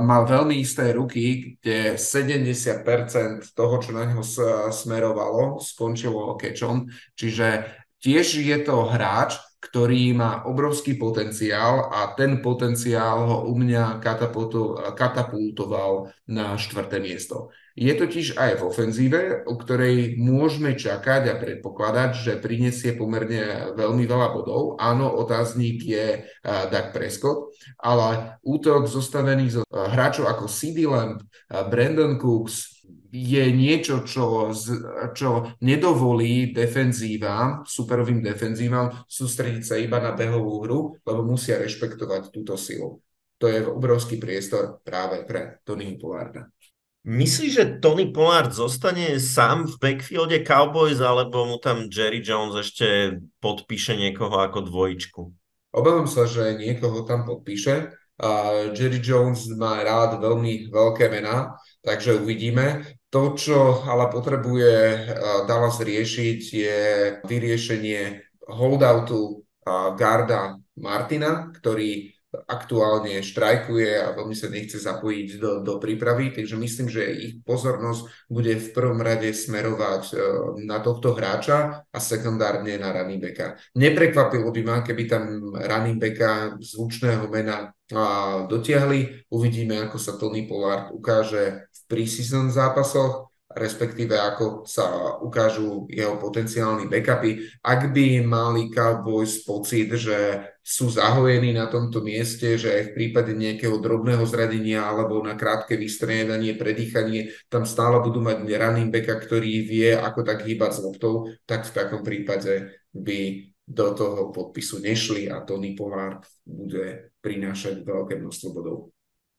[0.03, 4.23] mal veľmi isté ruky, kde 70% toho, čo na neho
[4.71, 6.87] smerovalo, skončilo kečom.
[7.19, 7.67] Čiže
[7.99, 13.99] tiež je to hráč, ktorý má obrovský potenciál a ten potenciál ho u mňa
[14.95, 17.51] katapultoval na štvrté miesto.
[17.77, 24.09] Je totiž aj v ofenzíve, o ktorej môžeme čakať a predpokladať, že prinesie pomerne veľmi
[24.09, 24.81] veľa bodov.
[24.81, 31.21] Áno, otáznik je Doug Prescott, ale útok zostavený zo hráčov ako CD Lamb,
[31.69, 32.76] Brandon Cooks,
[33.17, 34.53] je niečo, čo,
[35.17, 42.61] čo nedovolí defenzívam, superovým defenzívam sústrediť sa iba na behovú hru, lebo musia rešpektovať túto
[42.61, 43.01] silu.
[43.41, 46.49] To je obrovský priestor práve pre Tony Pollarda.
[47.07, 53.21] Myslíš, že Tony Pollard zostane sám v backfielde Cowboys, alebo mu tam Jerry Jones ešte
[53.39, 55.23] podpíše niekoho ako dvojičku?
[55.71, 57.95] Obávam sa, že niekoho tam podpíše.
[58.17, 62.96] Uh, Jerry Jones má rád veľmi veľké mená, takže uvidíme.
[63.07, 64.99] To, čo ale potrebuje uh,
[65.47, 66.81] Dallas riešiť, je
[67.23, 68.01] vyriešenie
[68.51, 76.37] holdoutu uh, Garda Martina, ktorý aktuálne štrajkuje a veľmi sa nechce zapojiť do, do prípravy,
[76.37, 80.15] takže myslím, že ich pozornosť bude v prvom rade smerovať e,
[80.69, 83.57] na tohto hráča a sekundárne na running backa.
[83.79, 85.25] Neprekvapilo by ma, keby tam
[85.57, 87.73] running backa zvučného mena
[88.51, 89.31] dotiahli.
[89.31, 96.93] Uvidíme, ako sa Tony Pollard ukáže v preseason zápasoch respektíve ako sa ukážu jeho potenciálni
[96.93, 97.41] backupy.
[97.65, 103.33] Ak by mali Cowboys pocit, že sú zahojení na tomto mieste, že aj v prípade
[103.33, 109.65] nejakého drobného zradenia alebo na krátke vystriedanie, predýchanie, tam stále budú mať running backa, ktorý
[109.65, 115.27] vie, ako tak hýbať s loptou, tak v takom prípade by do toho podpisu nešli
[115.27, 118.96] a Tony Pollard bude prinášať veľké množstvo bodov.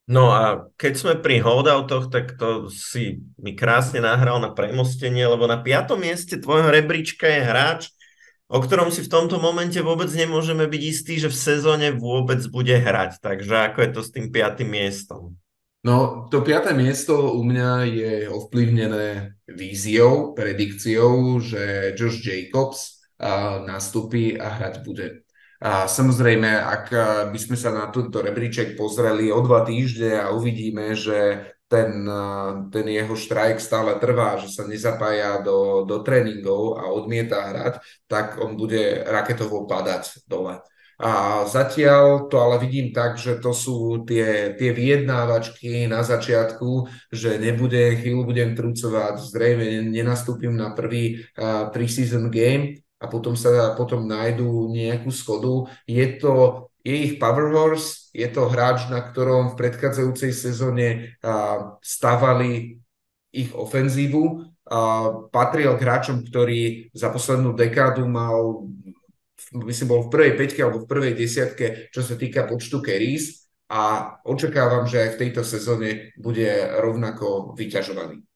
[0.07, 5.51] No a keď sme pri holdoutoch, tak to si mi krásne nahral na premostenie, lebo
[5.51, 7.81] na piatom mieste tvojho rebríčka je hráč,
[8.47, 12.71] o ktorom si v tomto momente vôbec nemôžeme byť istí, že v sezóne vôbec bude
[12.71, 13.19] hrať.
[13.19, 15.35] Takže ako je to s tým piatým miestom?
[15.83, 23.03] No, to piaté miesto u mňa je ovplyvnené víziou, predikciou, že Josh Jacobs
[23.67, 25.26] nastúpi a hrať bude.
[25.57, 30.29] A samozrejme, ak eh, by sme sa na túto rebríček pozreli o dva týždne a
[30.29, 36.77] uvidíme, že ten, eh, ten jeho štrajk stále trvá, že sa nezapája do, do tréningov
[36.77, 37.73] a odmieta hrať,
[38.05, 40.61] tak on bude raketovo padať dole.
[40.97, 47.37] A zatiaľ to ale vidím tak, že to sú tie, tie vyjednávačky na začiatku, že
[47.37, 54.09] nebude, chvíľu budem trucovať, zrejme nenastúpim na prvý uh, preseason game, a potom sa potom
[54.09, 55.69] nájdú nejakú schodu.
[55.85, 61.19] Je to je ich power horse, je to hráč, na ktorom v predchádzajúcej sezóne
[61.83, 62.79] stavali
[63.35, 64.55] ich ofenzívu.
[65.27, 68.67] Patril k hráčom, ktorý za poslednú dekádu mal,
[69.51, 74.15] myslím, bol v prvej peťke alebo v prvej desiatke, čo sa týka počtu carries a
[74.23, 76.47] očakávam, že aj v tejto sezóne bude
[76.79, 78.26] rovnako vyťažovaný.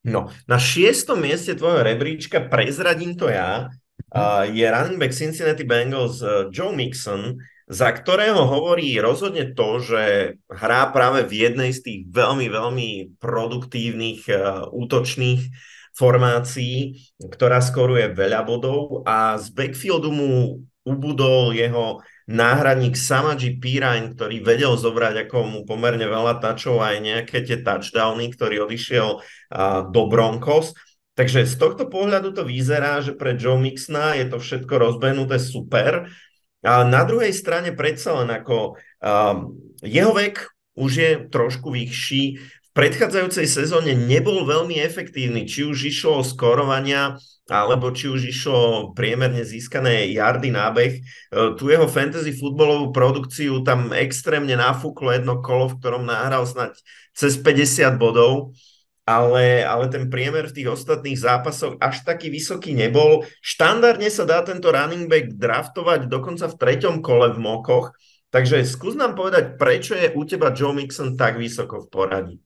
[0.00, 3.68] No, na šiestom mieste tvojho rebríčka, prezradím to ja,
[4.16, 7.36] uh, je running back Cincinnati Bengals uh, Joe Mixon,
[7.68, 10.02] za ktorého hovorí rozhodne to, že
[10.48, 12.88] hrá práve v jednej z tých veľmi, veľmi
[13.20, 15.52] produktívnych uh, útočných
[15.92, 24.38] formácií, ktorá skoruje veľa bodov a z backfieldu mu ubudol jeho náhradník Samaji Pirine, ktorý
[24.46, 30.06] vedel zobrať ako mu pomerne veľa tačov aj nejaké tie touchdowny, ktorý odišiel uh, do
[30.06, 30.72] Broncos.
[31.18, 36.06] Takže z tohto pohľadu to vyzerá, že pre Joe Mixna je to všetko rozbenuté super.
[36.62, 40.46] A na druhej strane predsa len ako um, jeho vek
[40.78, 42.40] už je trošku vyšší.
[42.70, 47.18] V predchádzajúcej sezóne nebol veľmi efektívny, či už išlo o skorovania,
[47.50, 50.92] alebo či už išlo priemerne získané jardy nábeh.
[50.94, 51.00] E,
[51.58, 56.78] tu jeho fantasy futbolovú produkciu tam extrémne nafúklo jedno kolo, v ktorom nahral snať
[57.10, 58.54] cez 50 bodov,
[59.02, 63.26] ale, ale ten priemer v tých ostatných zápasoch až taký vysoký nebol.
[63.42, 67.90] Štandardne sa dá tento running back draftovať dokonca v treťom kole v mokoch,
[68.30, 72.36] takže skús nám povedať, prečo je u teba Joe Mixon tak vysoko v poradí.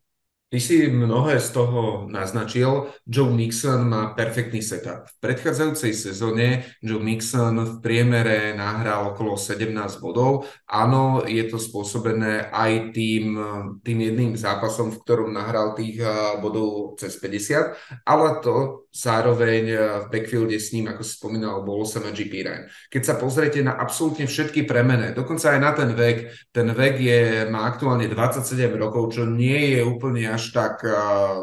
[0.54, 2.86] Ty si mnohé z toho naznačil.
[3.02, 5.10] Joe Mixon má perfektný setup.
[5.10, 10.46] V predchádzajúcej sezóne Joe Mixon v priemere nahral okolo 17 bodov.
[10.70, 13.34] Áno, je to spôsobené aj tým,
[13.82, 15.98] tým jedným zápasom, v ktorom nahral tých
[16.38, 22.14] bodov cez 50, ale to zároveň v backfielde s ním, ako si spomínal, sa na
[22.14, 22.70] GP Ryan.
[22.94, 26.18] Keď sa pozriete na absolútne všetky premené, dokonca aj na ten vek,
[26.54, 31.40] ten vek je, má aktuálne 27 rokov, čo nie je úplne až až tak, eh,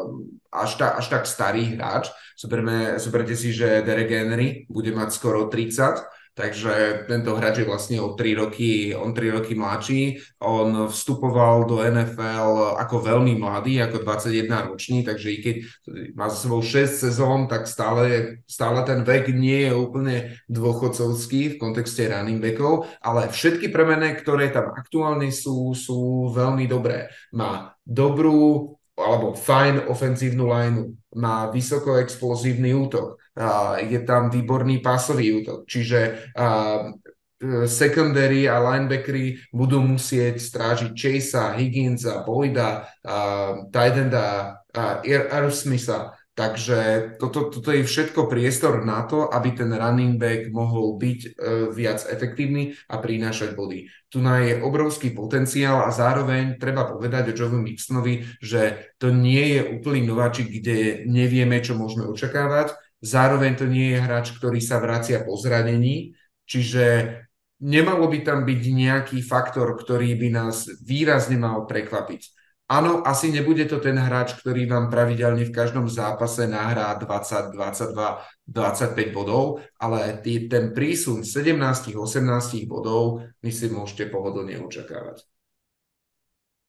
[0.54, 2.14] až, ta, až tak starý hráč.
[2.38, 7.98] Zoberme, zoberte si, že Derek Henry bude mať skoro 30, takže tento hráč je vlastne
[8.00, 10.22] o 3 roky, on 3 roky mladší.
[10.40, 15.56] On vstupoval do NFL ako veľmi mladý, ako 21 ročný, takže i keď
[16.16, 20.16] má za sebou 6 sezón, tak stále, stále ten vek nie je úplne
[20.48, 27.12] dôchodcovský v kontexte running backov, ale všetky premené, ktoré tam aktuálne sú, sú veľmi dobré.
[27.32, 33.20] Má dobrú alebo fajn ofenzívnu lineu, má vysoko explozívny útok,
[33.84, 36.30] je tam výborný pásový útok, čiže
[37.66, 42.86] secondary a linebackery budú musieť strážiť Chasea, Higginsa, Boyda,
[43.68, 50.96] Tidenda, Aerosmitha, Takže toto, toto je všetko priestor na to, aby ten running back mohol
[50.96, 51.30] byť e,
[51.76, 53.84] viac efektívny a prinášať body.
[54.08, 59.76] Tu na je obrovský potenciál a zároveň treba povedať Joe Mixonovi, že to nie je
[59.76, 62.80] úplný nováčik, kde nevieme, čo môžeme očakávať.
[63.04, 66.16] Zároveň to nie je hráč, ktorý sa vracia po zranení,
[66.48, 67.12] čiže
[67.60, 72.41] nemalo by tam byť nejaký faktor, ktorý by nás výrazne mal prekvapiť.
[72.72, 77.92] Áno, asi nebude to ten hráč, ktorý vám pravidelne v každom zápase nahrá 20, 22,
[78.48, 81.92] 25 bodov, ale tý, ten prísun 17-18
[82.64, 85.28] bodov my si môžete pohodlne očakávať.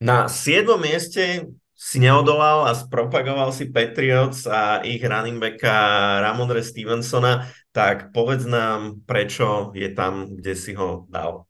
[0.04, 0.76] Na 7.
[0.76, 8.44] mieste si neodolal a spropagoval si Patriots a ich running backa Ramondre Stevensona, tak povedz
[8.44, 11.48] nám, prečo je tam, kde si ho dal.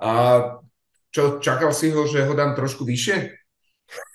[0.00, 0.40] A
[1.12, 3.41] čo, čakal si ho, že ho dám trošku vyššie?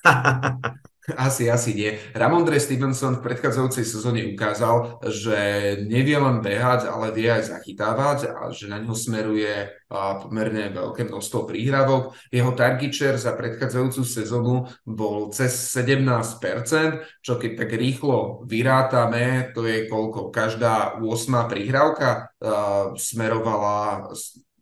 [1.08, 1.96] Asi, asi nie.
[2.12, 5.40] Ramondre Stevenson v predchádzajúcej sezóne ukázal, že
[5.88, 11.48] nevie len behať, ale vie aj zachytávať a že na ňo smeruje pomerne veľké množstvo
[11.48, 12.12] príhravok.
[12.28, 19.64] Jeho target share za predchádzajúcu sezónu bol cez 17%, čo keď tak rýchlo vyrátame, to
[19.64, 20.28] je koľko?
[20.28, 21.08] Každá 8.
[21.48, 22.36] príhravka
[23.00, 24.12] smerovala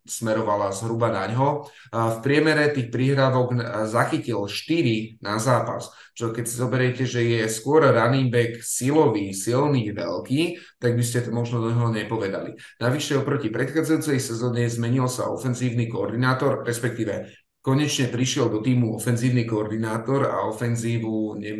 [0.06, 1.66] smerovala zhruba na ňo.
[1.92, 3.58] V priemere tých príhrávok
[3.90, 9.92] zachytil 4 na zápas, čo keď si zoberiete, že je skôr running back silový, silný,
[9.92, 12.56] veľký, tak by ste to možno do neho nepovedali.
[12.80, 17.28] Navyše oproti predchádzajúcej sezóne zmenil sa ofenzívny koordinátor, respektíve
[17.60, 21.52] konečne prišiel do týmu ofenzívny koordinátor a ofenzívu ne,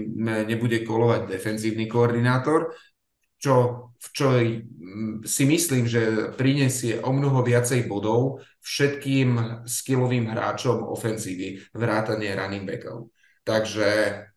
[0.47, 2.71] nebude kolovať defenzívny koordinátor,
[3.37, 4.27] čo, čo
[5.25, 13.13] si myslím, že prinesie o mnoho viacej bodov všetkým skillovým hráčom ofenzívy, vrátane running backov.
[13.47, 13.91] Takže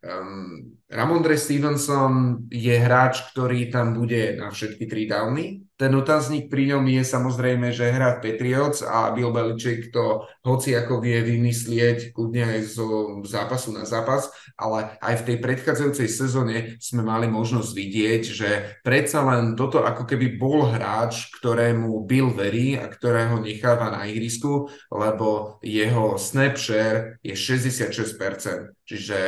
[0.06, 6.76] um, Ramondre Stevenson je hráč, ktorý tam bude na všetky tri downy, ten otáznik pri
[6.76, 12.44] ňom je samozrejme, že hrá Patriots a Bill Belichick to hoci ako vie vymyslieť kľudne
[12.44, 12.88] aj zo
[13.24, 14.28] zápasu na zápas,
[14.60, 18.50] ale aj v tej predchádzajúcej sezóne sme mali možnosť vidieť, že
[18.84, 24.68] predsa len toto ako keby bol hráč, ktorému Bill verí a ktorého necháva na ihrisku,
[24.92, 29.18] lebo jeho snap share je 66%, čiže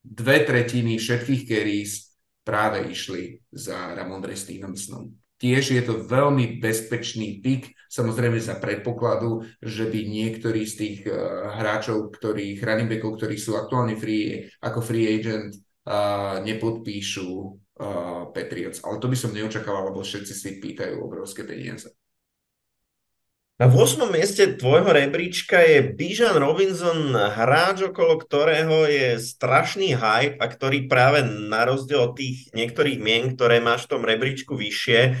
[0.00, 5.23] dve tretiny všetkých carries práve išli za Ramondre Stevensonom.
[5.34, 11.50] Tiež je to veľmi bezpečný pik, samozrejme za predpokladu, že by niektorí z tých uh,
[11.58, 15.58] hráčov, ktorí, running backov, ktorí sú aktuálne free, ako free agent,
[15.90, 18.82] uh, nepodpíšu uh, Patriots.
[18.86, 21.90] Ale to by som neočakával, lebo všetci si pýtajú obrovské peniaze.
[23.54, 24.10] Na 8.
[24.10, 31.22] mieste tvojho rebríčka je Bijan Robinson, hráč, okolo ktorého je strašný hype a ktorý práve
[31.22, 35.14] na rozdiel od tých niektorých mien, ktoré máš v tom rebríčku vyššie,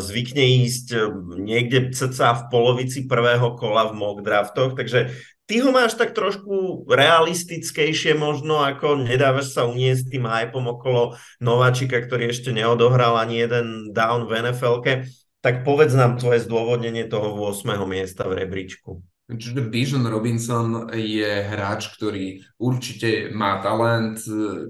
[0.00, 1.00] zvykne ísť e,
[1.44, 5.12] niekde cca v polovici prvého kola v mock draftoch, takže
[5.44, 12.00] ty ho máš tak trošku realistickejšie možno, ako nedávaš sa uniesť tým hypom okolo Nováčika,
[12.00, 15.04] ktorý ešte neodohral ani jeden down v NFL-ke
[15.42, 17.82] tak povedz nám tvoje zdôvodnenie toho 8.
[17.90, 19.02] miesta v rebríčku.
[19.32, 24.20] Čiže Bijan Robinson je hráč, ktorý určite má talent,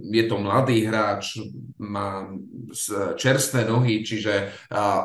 [0.06, 1.42] je to mladý hráč,
[1.82, 2.30] má
[3.18, 4.54] čerstvé nohy, čiže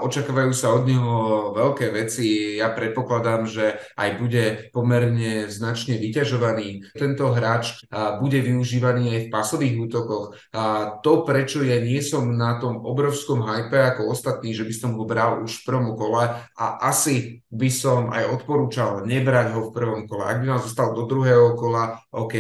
[0.02, 1.16] očakávajú sa od neho
[1.58, 2.56] veľké veci.
[2.56, 6.94] Ja predpokladám, že aj bude pomerne značne vyťažovaný.
[6.96, 7.84] Tento hráč
[8.24, 10.38] bude využívaný aj v pasových útokoch.
[10.56, 14.96] A to, prečo ja nie som na tom obrovskom hype ako ostatní, že by som
[14.96, 19.72] ho bral už v prvom kole a asi by som aj odporúčal nebrať vyhrať ho
[19.72, 20.24] v prvom kole.
[20.28, 22.36] Ak by nám zostal do druhého kola, OK,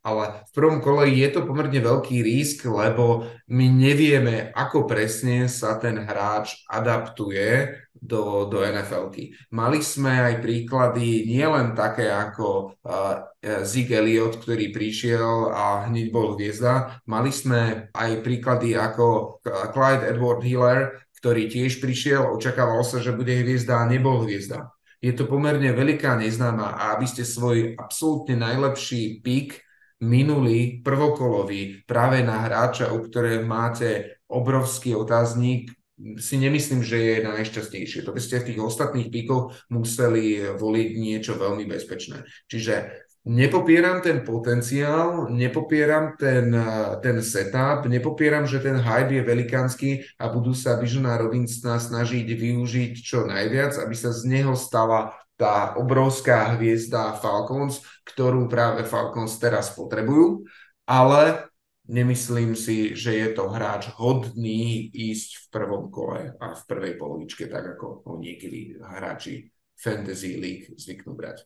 [0.00, 5.76] ale v prvom kole je to pomerne veľký risk, lebo my nevieme, ako presne sa
[5.76, 9.36] ten hráč adaptuje do, do NFL-ky.
[9.52, 13.28] Mali sme aj príklady nielen také ako uh,
[13.60, 17.04] Zig Elliott, ktorý prišiel a hneď bol hviezda.
[17.04, 23.36] Mali sme aj príklady ako Clyde Edward Hiller, ktorý tiež prišiel, očakával sa, že bude
[23.36, 29.24] hviezda a nebol hviezda je to pomerne veľká neznáma a aby ste svoj absolútne najlepší
[29.24, 29.64] pik
[30.00, 35.72] minulý prvokolový práve na hráča, u ktorého máte obrovský otáznik,
[36.16, 38.08] si nemyslím, že je najšťastnejšie.
[38.08, 42.24] To by ste v tých ostatných píkoch museli voliť niečo veľmi bezpečné.
[42.48, 46.56] Čiže Nepopieram ten potenciál, nepopieram ten,
[47.04, 52.92] ten setup, nepopieram, že ten hype je velikánsky a budú sa Bijona Robinsona snažiť využiť
[52.96, 59.68] čo najviac, aby sa z neho stala tá obrovská hviezda Falcons, ktorú práve Falcons teraz
[59.76, 60.48] potrebujú,
[60.88, 61.44] ale
[61.84, 67.52] nemyslím si, že je to hráč hodný ísť v prvom kole a v prvej polovičke,
[67.52, 71.44] tak ako ho niekedy hráči Fantasy League zvyknú brať.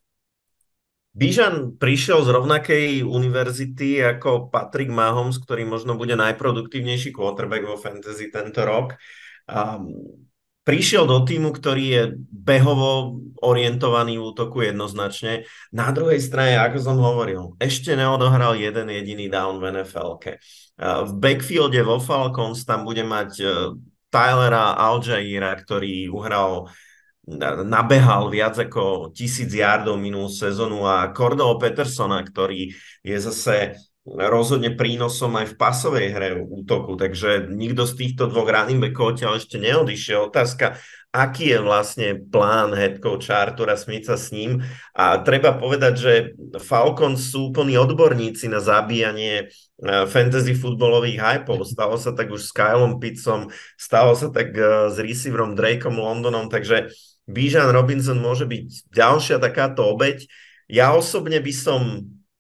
[1.14, 8.34] Bižan prišiel z rovnakej univerzity ako Patrick Mahomes, ktorý možno bude najproduktívnejší quarterback vo fantasy
[8.34, 8.98] tento rok.
[9.46, 9.94] Um,
[10.66, 12.02] prišiel do týmu, ktorý je
[12.34, 15.46] behovo orientovaný v útoku jednoznačne.
[15.70, 20.42] Na druhej strane, ako som hovoril, ešte neodohral jeden jediný down v nfl -ke.
[20.82, 23.46] V backfielde vo Falcons tam bude mať e,
[24.10, 26.66] Tylera Aljaira, ktorý uhral
[27.64, 35.32] nabehal viac ako tisíc yardov minulú sezónu a Cordell Petersona, ktorý je zase rozhodne prínosom
[35.40, 39.56] aj v pasovej hre v útoku, takže nikto z týchto dvoch running backov odtiaľ ešte
[39.56, 40.28] neodišiel.
[40.28, 40.76] Otázka,
[41.08, 44.60] aký je vlastne plán head coacha Artura Smitha s ním
[44.92, 46.12] a treba povedať, že
[46.60, 51.64] Falcons sú úplní odborníci na zabíjanie e, fantasy futbolových hypov.
[51.64, 53.48] Stalo sa tak už s Kylom Pittsom,
[53.80, 56.92] stalo sa tak e, s receiverom Drakeom Londonom, takže
[57.24, 60.28] Bijan Robinson môže byť ďalšia takáto obeď.
[60.68, 61.80] Ja osobne by som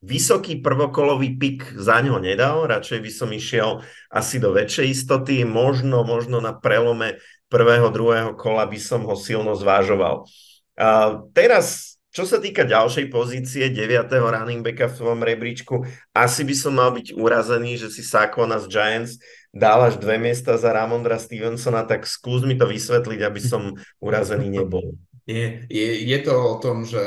[0.04, 3.80] vysoký prvokolový pik za ňo nedal, radšej by som išiel
[4.12, 7.16] asi do väčšej istoty, možno, možno na prelome
[7.48, 10.28] prvého, druhého kola by som ho silno zvážoval.
[10.76, 14.12] A teraz, čo sa týka ďalšej pozície, 9.
[14.12, 18.66] running backa v svojom rebríčku, asi by som mal byť urazený, že si Sakona z
[18.68, 19.16] Giants
[19.54, 24.50] dal až dve miesta za Ramondra Stevensona, tak skús mi to vysvetliť, aby som urazený
[24.50, 24.98] nebol.
[25.24, 27.00] Je, je, je to o tom, že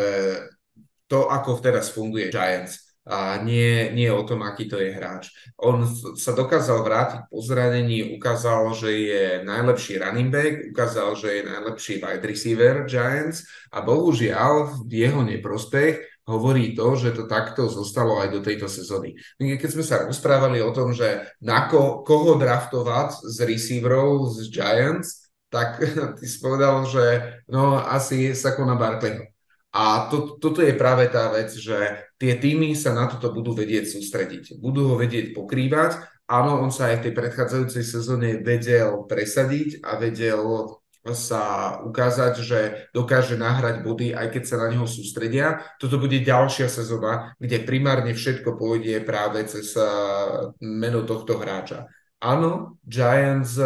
[1.12, 5.32] to, ako teraz funguje Giants, a nie, nie o tom, aký to je hráč.
[5.64, 5.88] On
[6.20, 12.04] sa dokázal vrátiť po zranení, ukázal, že je najlepší running back, ukázal, že je najlepší
[12.04, 18.36] wide receiver Giants a bohužiaľ v jeho neprospech hovorí to, že to takto zostalo aj
[18.36, 19.15] do tejto sezóny.
[19.39, 25.32] Keď sme sa rozprávali o tom, že na ko, koho draftovať z receiverov z Giants,
[25.47, 25.80] tak
[26.19, 29.23] ty si povedal, že no asi Sakona Barkleyho.
[29.78, 33.86] A to, toto je práve tá vec, že tie týmy sa na toto budú vedieť
[33.93, 34.57] sústrediť.
[34.57, 36.01] Budú ho vedieť pokrývať.
[36.28, 40.41] Áno, on sa aj v tej predchádzajúcej sezóne vedel presadiť a vedel
[41.14, 42.60] sa ukázať, že
[42.95, 45.62] dokáže nahrať body, aj keď sa na neho sústredia.
[45.78, 49.76] Toto bude ďalšia sezóna, kde primárne všetko pôjde práve cez
[50.64, 51.88] meno tohto hráča.
[52.18, 53.62] Áno, Giants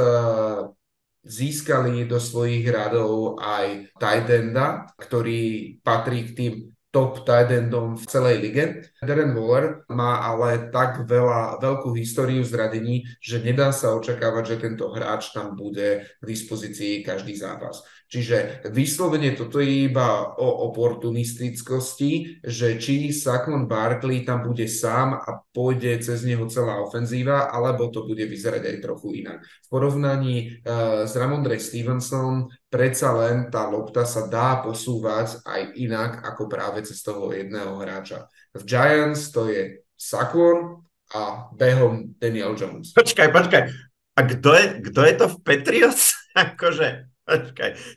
[1.21, 6.53] získali do svojich radov aj Tidenda, ktorý patrí k tým
[6.91, 8.63] top tight endom v celej lige.
[8.99, 14.91] Darren Waller má ale tak veľa, veľkú históriu zradení, že nedá sa očakávať, že tento
[14.91, 17.81] hráč tam bude k dispozícii každý zápas.
[18.11, 25.39] Čiže vyslovene toto je iba o oportunistickosti, že či Saquon Barkley tam bude sám a
[25.55, 29.39] pôjde cez neho celá ofenzíva, alebo to bude vyzerať aj trochu inak.
[29.47, 36.19] V porovnaní uh, s Ramondre Stevenson predsa len tá lopta sa dá posúvať aj inak
[36.27, 38.27] ako práve cez toho jedného hráča.
[38.51, 40.83] V Giants to je Saquon
[41.15, 42.91] a behom Daniel Jones.
[42.91, 43.71] Počkaj, počkaj.
[44.11, 46.11] A kto je, kto je to v Patriots?
[46.35, 47.10] akože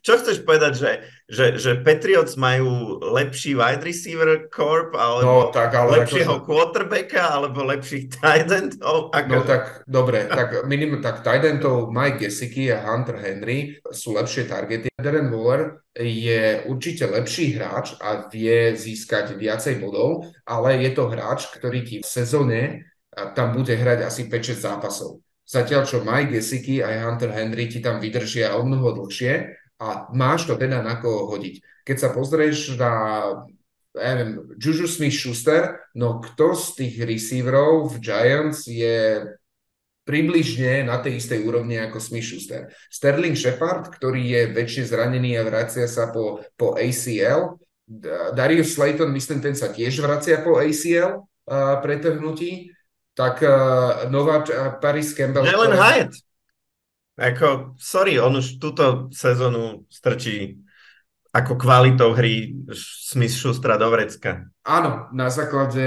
[0.05, 0.93] čo chceš povedať, že,
[1.27, 6.47] že, že Patriots majú lepší wide receiver corp, alebo no, tak, ale lepšieho akože...
[6.47, 9.11] quarterbacka, alebo lepších tight endov?
[9.11, 9.33] Ako...
[9.33, 14.47] No tak, dobre, tak minimum, tak tight endov Mike Gesicki a Hunter Henry sú lepšie
[14.47, 14.93] targety.
[14.95, 21.51] Darren Waller je určite lepší hráč a vie získať viacej bodov, ale je to hráč,
[21.53, 22.61] ktorý ti v sezóne
[23.15, 25.24] tam bude hrať asi 5-6 zápasov.
[25.45, 29.33] Zatiaľ, čo Mike Gesicki aj Hunter Henry ti tam vydržia o mnoho dlhšie
[29.81, 31.85] a máš to teda na koho hodiť.
[31.85, 32.93] Keď sa pozrieš na
[33.95, 39.23] ja neviem, Juju Smith-Schuster, no kto z tých receiverov v Giants je
[40.03, 42.75] približne na tej istej úrovni ako Smith-Schuster.
[42.91, 47.57] Sterling Shepard, ktorý je väčšie zranený a vracia sa po, po ACL.
[48.35, 52.74] Darius Slayton, myslím, ten sa tiež vracia po ACL uh, pretrhnutí
[53.15, 55.47] tak uh, nová uh, Paris Campbell...
[55.47, 55.83] Jalen ktorá...
[55.83, 56.15] Hyatt.
[57.15, 60.59] Ako, sorry, on už túto sezónu strčí
[61.35, 64.47] ako kvalitou hry Smith Schustra do vrecka.
[64.63, 65.83] Áno, na základe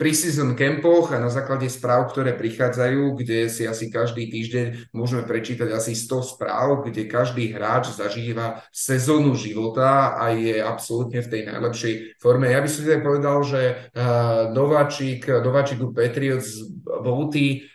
[0.00, 5.68] pre-season campoch a na základe správ, ktoré prichádzajú, kde si asi každý týždeň môžeme prečítať
[5.68, 11.94] asi 100 správ, kde každý hráč zažíva sezónu života a je absolútne v tej najlepšej
[12.16, 12.48] forme.
[12.48, 13.60] Ja by som teda povedal, že
[13.92, 17.68] uh, Nováčik, Nováčik u Patriots Vouty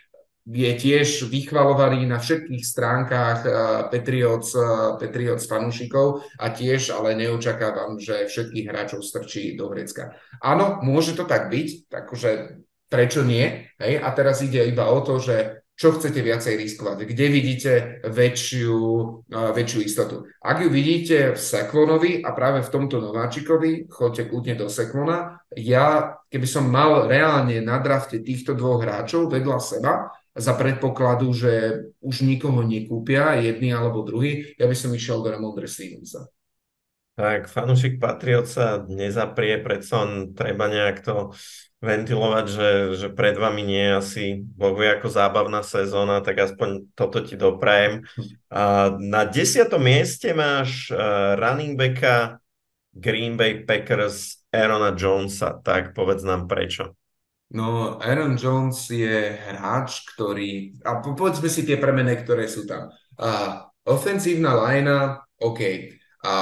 [0.44, 3.52] je tiež vychvalovaný na všetkých stránkach uh,
[3.88, 10.20] Patriots, uh, Patriots fanúšikov a tiež ale neočakávam, že všetkých hráčov strčí do vrecka.
[10.44, 12.60] Áno, môže to tak byť, takže
[12.92, 13.72] prečo nie?
[13.80, 14.04] Hej?
[14.04, 17.72] A teraz ide iba o to, že čo chcete viacej riskovať, kde vidíte
[18.04, 18.78] väčšiu,
[19.24, 20.28] uh, väčšiu istotu.
[20.44, 25.40] Ak ju vidíte v Sekvonovi a práve v tomto nováčikovi, choďte kľudne do Sekvona.
[25.56, 31.52] Ja, keby som mal reálne na drafte týchto dvoch hráčov vedľa seba, za predpokladu, že
[32.02, 36.26] už nikoho nekúpia, jedný alebo druhý, ja by som išiel do Ramondre Stevensa.
[37.14, 40.02] Tak, fanúšik Patriot sa nezaprie, predsa
[40.34, 41.30] treba nejak to
[41.78, 47.22] ventilovať, že, že pred vami nie je asi bohu ako zábavná sezóna, tak aspoň toto
[47.22, 48.02] ti doprajem.
[48.50, 50.90] A na desiatom mieste máš
[51.38, 52.42] running backa
[52.90, 56.98] Green Bay Packers Aarona Jonesa, tak povedz nám prečo.
[57.52, 60.80] No, Aaron Jones je hráč, ktorý...
[60.86, 62.88] A povedzme si tie premene, ktoré sú tam.
[63.20, 65.60] A ofenzívna lajna, OK.
[66.24, 66.34] A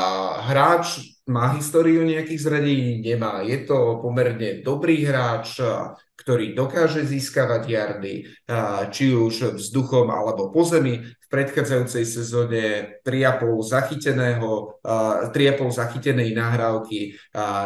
[0.47, 3.03] hráč má históriu nejakých zranení?
[3.03, 3.43] Nemá.
[3.43, 5.59] Je to pomerne dobrý hráč,
[6.15, 8.15] ktorý dokáže získavať jardy,
[8.95, 11.03] či už vzduchom alebo po zemi.
[11.03, 12.63] V predchádzajúcej sezóne
[13.03, 14.79] 3,5 zachyteného,
[15.35, 17.19] 3,5 zachytenej nahrávky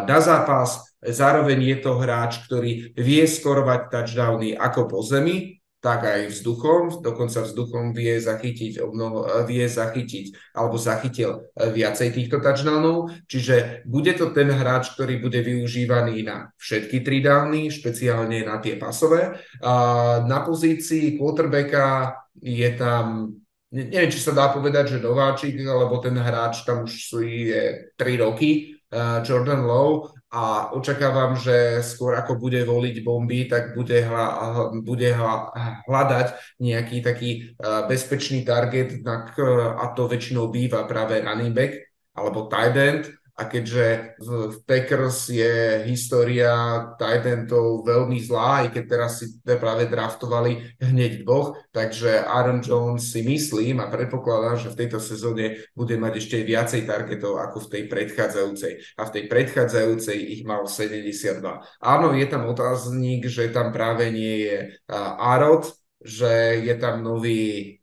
[0.09, 0.96] na zápas.
[1.07, 7.47] Zároveň je to hráč, ktorý vie skorovať touchdowny ako po zemi, tak aj vzduchom, dokonca
[7.47, 14.51] vzduchom vie zachytiť, obnoho, vie zachytiť alebo zachytil viacej týchto touchdownov, čiže bude to ten
[14.51, 19.39] hráč, ktorý bude využívaný na všetky tri downy, špeciálne na tie pasové.
[19.63, 19.75] A
[20.27, 23.31] na pozícii quarterbacka je tam
[23.71, 28.81] neviem, či sa dá povedať, že nováčik, lebo ten hráč tam už je 3 roky,
[29.23, 34.27] Jordan Lowe, a očakávam, že skôr ako bude voliť bomby, tak bude, hla,
[34.83, 35.55] bude hla,
[35.87, 37.31] hľadať nejaký taký
[37.87, 41.79] bezpečný target, a to väčšinou býva práve running back
[42.19, 43.07] alebo tight end
[43.37, 46.49] a keďže v Packers je história
[46.97, 53.13] tight endov veľmi zlá, aj keď teraz si práve draftovali hneď dvoch, takže Aaron Jones
[53.13, 57.71] si myslím a predpokladám, že v tejto sezóne bude mať ešte viacej targetov ako v
[57.77, 58.73] tej predchádzajúcej.
[58.97, 61.45] A v tej predchádzajúcej ich mal 72.
[61.85, 64.57] Áno, je tam otáznik, že tam práve nie je
[65.21, 65.69] Arod,
[66.01, 67.77] že je tam nový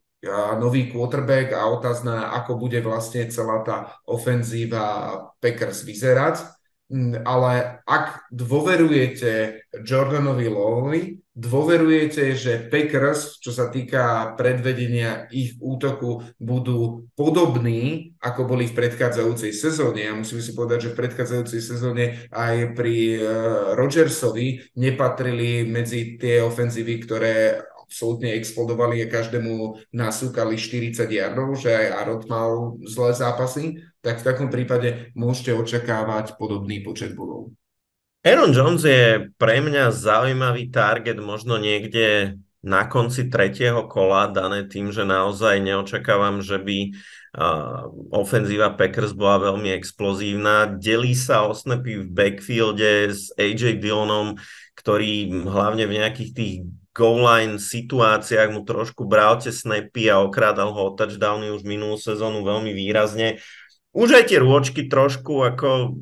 [0.57, 6.63] nový quarterback a otázna, ako bude vlastne celá tá ofenzíva Packers vyzerať.
[6.93, 11.01] Mm, ale ak dôverujete Jordanovi Lowovi,
[11.33, 19.49] dôverujete, že Packers, čo sa týka predvedenia ich útoku, budú podobní, ako boli v predchádzajúcej
[19.49, 20.05] sezóne.
[20.05, 23.25] A musím si povedať, že v predchádzajúcej sezóne aj pri uh,
[23.73, 31.87] Rodgersovi nepatrili medzi tie ofenzívy, ktoré absolútne explodovali a každému nasúkali 40 jardov, že aj
[31.99, 37.51] Arod mal zlé zápasy, tak v takom prípade môžete očakávať podobný počet bodov.
[38.23, 44.87] Aaron Jones je pre mňa zaujímavý target možno niekde na konci tretieho kola, dané tým,
[44.95, 46.95] že naozaj neočakávam, že by
[47.35, 50.71] uh, ofenzíva Packers bola veľmi explozívna.
[50.71, 54.39] Delí sa o snapy v backfielde s AJ Dillonom,
[54.79, 56.55] ktorý hlavne v nejakých tých
[56.93, 61.97] goal line situáciách mu trošku bral tie snapy a okrádal ho o touchdowny už minulú
[61.97, 63.41] sezónu veľmi výrazne.
[63.93, 65.97] Už aj tie rôčky trošku ako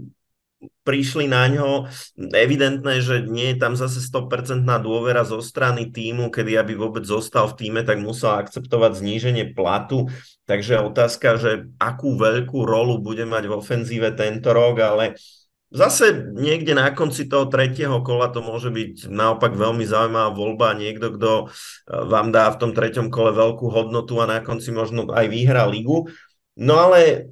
[0.85, 1.89] prišli na ňo.
[2.17, 7.49] Evidentné, že nie je tam zase 100% dôvera zo strany týmu, kedy aby vôbec zostal
[7.49, 10.11] v týme, tak musel akceptovať zníženie platu.
[10.45, 15.40] Takže otázka, že akú veľkú rolu bude mať v ofenzíve tento rok, ale uh,
[15.71, 20.75] Zase niekde na konci toho tretieho kola to môže byť naopak veľmi zaujímavá voľba.
[20.75, 21.45] Niekto, kto e,
[22.11, 26.11] vám dá v tom treťom kole veľkú hodnotu a na konci možno aj vyhrá ligu.
[26.59, 27.31] No ale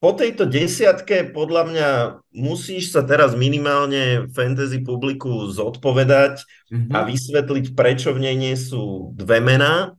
[0.00, 1.88] po tejto desiatke podľa mňa
[2.32, 6.92] musíš sa teraz minimálne fantasy publiku zodpovedať mm-hmm.
[6.96, 9.92] a vysvetliť, prečo v nej nie sú dve mená.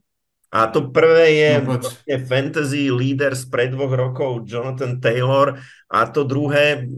[0.48, 1.76] A to prvé je no,
[2.24, 5.60] fantasy líder z pred dvoch rokov Jonathan Taylor
[5.92, 6.88] a to druhé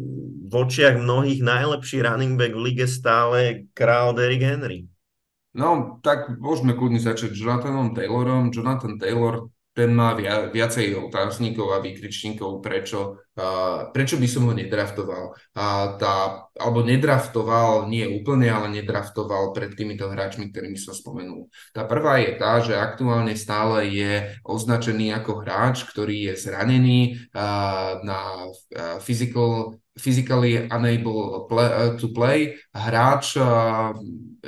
[0.51, 4.91] v očiach mnohých najlepší running back v lige stále král Derrick Henry.
[5.55, 8.51] No, tak môžeme kľudne začať Jonathanom Taylorom.
[8.55, 13.23] Jonathan Taylor ten má via, viacej otáznikov a výkričníkov, prečo,
[13.95, 15.35] prečo by som ho nedraftoval.
[15.57, 21.49] Uh, tá, alebo nedraftoval, nie úplne, ale nedraftoval pred týmito hráčmi, ktorými som spomenul.
[21.73, 24.13] Tá prvá je tá, že aktuálne stále je
[24.45, 27.31] označený ako hráč, ktorý je zranený
[28.05, 28.21] na
[29.01, 32.57] physical physically unable play, uh, to play.
[32.73, 33.37] Hráč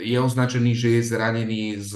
[0.00, 1.92] je označený, že je zranený s,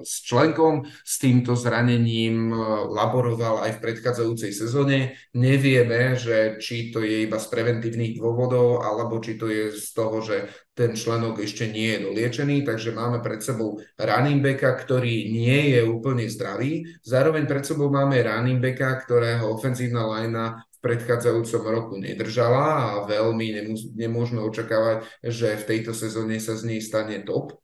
[0.00, 0.88] s členkom.
[1.04, 5.18] S týmto zranením uh, laboroval aj v predchádzajúcej sezóne.
[5.36, 10.18] Nevieme, že či to je iba z preventívnych dôvodov, alebo či to je z toho,
[10.18, 15.78] že ten členok ešte nie je doliečený, takže máme pred sebou running backa, ktorý nie
[15.78, 16.82] je úplne zdravý.
[17.06, 24.38] Zároveň pred sebou máme running backa, ktorého ofenzívna linea predchádzajúcom roku nedržala a veľmi nemôžeme
[24.42, 27.58] očakávať, že v tejto sezóne sa z nej stane top.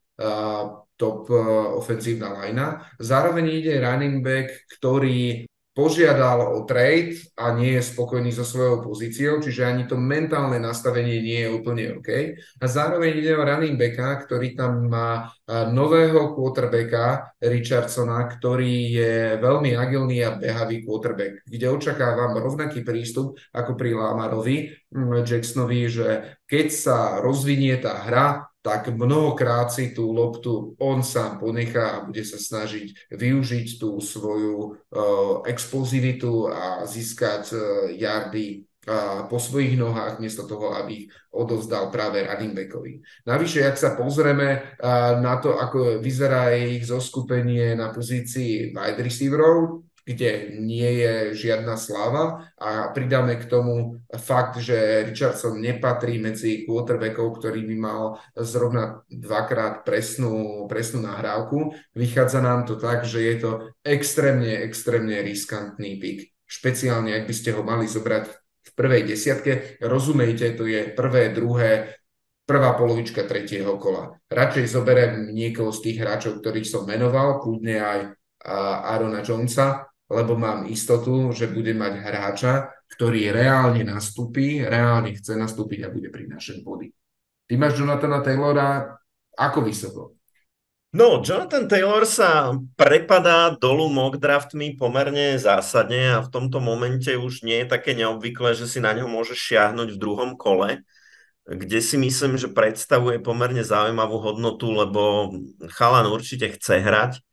[0.95, 1.27] top
[1.79, 2.83] ofenzívna lajna.
[2.99, 9.43] Zároveň ide running back, ktorý požiadal o trade a nie je spokojný so svojou pozíciou,
[9.43, 12.09] čiže ani to mentálne nastavenie nie je úplne OK.
[12.63, 15.35] A zároveň ide o running backa, ktorý tam má
[15.75, 23.75] nového quarterbacka Richardsona, ktorý je veľmi agilný a behavý quarterback, kde očakávam rovnaký prístup ako
[23.75, 24.71] pri Lamarovi
[25.27, 32.01] Jacksonovi, že keď sa rozvinie tá hra, tak mnohokrát si tú loptu on sám ponechá
[32.01, 37.61] a bude sa snažiť využiť tú svoju uh, explozivitu a získať uh,
[37.93, 43.05] yardy uh, po svojich nohách, miesto toho, aby ich odovzdal práve running backovi.
[43.29, 49.84] Navyše, ak sa pozrieme uh, na to, ako vyzerá ich zoskupenie na pozícii wide receiverov,
[50.05, 57.41] kde nie je žiadna sláva a pridáme k tomu fakt, že Richardson nepatrí medzi quarterbackov,
[57.41, 58.01] ktorý by mal
[58.37, 61.73] zrovna dvakrát presnú, presnú nahrávku.
[61.97, 63.51] Vychádza nám to tak, že je to
[63.81, 66.29] extrémne, extrémne riskantný pick.
[66.45, 68.29] Špeciálne, ak by ste ho mali zobrať
[68.65, 69.81] v prvej desiatke.
[69.81, 71.97] Rozumejte, to je prvé, druhé,
[72.45, 74.21] prvá polovička tretieho kola.
[74.29, 77.99] Radšej zoberiem niekoho z tých hráčov, ktorých som menoval, kľudne aj
[78.85, 82.53] Arona Jonesa, lebo mám istotu, že bude mať hráča,
[82.93, 86.93] ktorý reálne nastúpi, reálne chce nastúpiť a bude prinášať body.
[87.45, 88.97] Ty máš Jonathana Taylora
[89.33, 90.01] ako vysoko?
[90.95, 97.43] No, Jonathan Taylor sa prepadá dolu mock draftmi pomerne zásadne a v tomto momente už
[97.43, 100.87] nie je také neobvyklé, že si na ňo môžeš šiahnuť v druhom kole,
[101.43, 105.35] kde si myslím, že predstavuje pomerne zaujímavú hodnotu, lebo
[105.75, 107.24] chalan určite chce hrať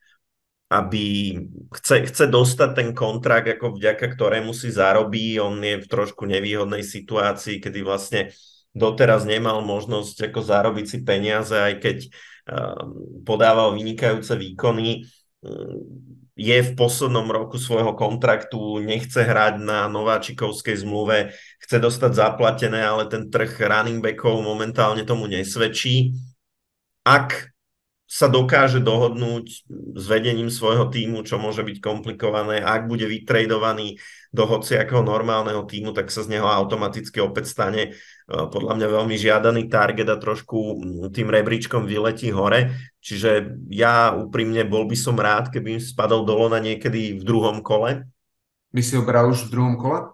[0.73, 1.37] aby
[1.77, 5.37] chce, chce dostať ten kontrakt, ako vďaka ktorému si zarobí.
[5.37, 8.33] On je v trošku nevýhodnej situácii, kedy vlastne
[8.73, 12.89] doteraz nemal možnosť ako zarobiť si peniaze, aj keď uh,
[13.20, 15.05] podával vynikajúce výkony.
[15.45, 15.85] Uh,
[16.33, 23.05] je v poslednom roku svojho kontraktu, nechce hrať na nováčikovskej zmluve, chce dostať zaplatené, ale
[23.12, 26.16] ten trh running backov momentálne tomu nesvedčí.
[27.05, 27.51] Ak
[28.13, 29.65] sa dokáže dohodnúť
[29.97, 32.61] s vedením svojho týmu, čo môže byť komplikované.
[32.61, 33.97] Ak bude vytredovaný
[34.29, 37.91] do hociakého normálneho týmu, tak sa z neho automaticky opäť stane e,
[38.29, 42.93] podľa mňa veľmi žiadaný target a trošku tým rebríčkom vyletí hore.
[43.01, 47.65] Čiže ja úprimne bol by som rád, keby im spadol do lona niekedy v druhom
[47.65, 48.05] kole.
[48.77, 50.13] By si ho bral už v druhom kole?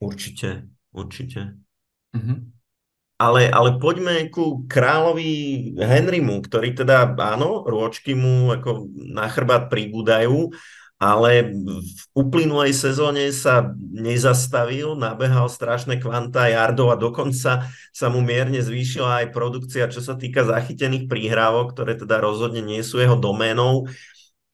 [0.00, 1.52] Určite, určite.
[2.16, 2.48] Uh-huh.
[3.18, 5.30] Ale, ale poďme ku kráľovi
[5.74, 10.54] Henrymu, ktorý teda, áno, rôčky mu ako na chrbát pribúdajú,
[10.98, 18.58] ale v uplynulej sezóne sa nezastavil, nabehal strašné kvanta jardov a dokonca sa mu mierne
[18.62, 23.86] zvýšila aj produkcia, čo sa týka zachytených príhrávok, ktoré teda rozhodne nie sú jeho doménou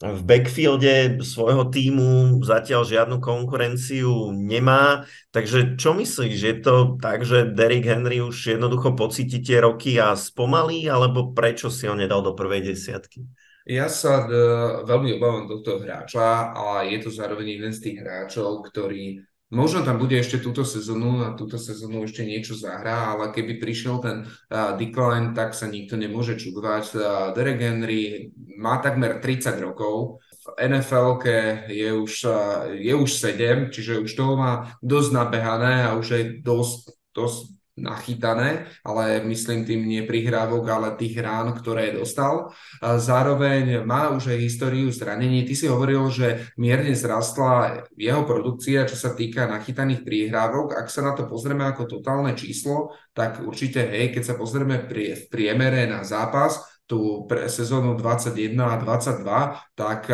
[0.05, 5.09] v backfielde svojho týmu zatiaľ žiadnu konkurenciu nemá.
[5.33, 6.37] Takže čo myslíš?
[6.37, 11.73] Je to tak, že Derrick Henry už jednoducho pocíti tie roky a spomalí, alebo prečo
[11.73, 13.25] si ho nedal do prvej desiatky?
[13.65, 18.61] Ja sa d- veľmi obávam tohto hráča, ale je to zároveň jeden z tých hráčov,
[18.69, 23.61] ktorý Možno tam bude ešte túto sezónu a túto sezónu ešte niečo zahrá, ale keby
[23.61, 26.85] prišiel ten uh, decline, tak sa nikto nemôže čudovať.
[26.91, 27.01] Uh,
[27.37, 31.21] Derek Henry má takmer 30 rokov, v nfl
[31.69, 36.23] je už, uh, je už 7, čiže už toho má dosť nabehané a už je
[36.41, 42.55] dosť, dosť nachytané, ale myslím tým nie prihrávok, ale tých rán, ktoré dostal.
[42.81, 45.43] Zároveň má už aj históriu zranení.
[45.43, 50.79] Ty si hovoril, že mierne zrastla jeho produkcia, čo sa týka nachytaných prihrávok.
[50.79, 55.19] Ak sa na to pozrieme ako totálne číslo, tak určite, hej, keď sa pozrieme pri,
[55.19, 60.07] v priemere na zápas, tú pre sezónu 21 a 22, tak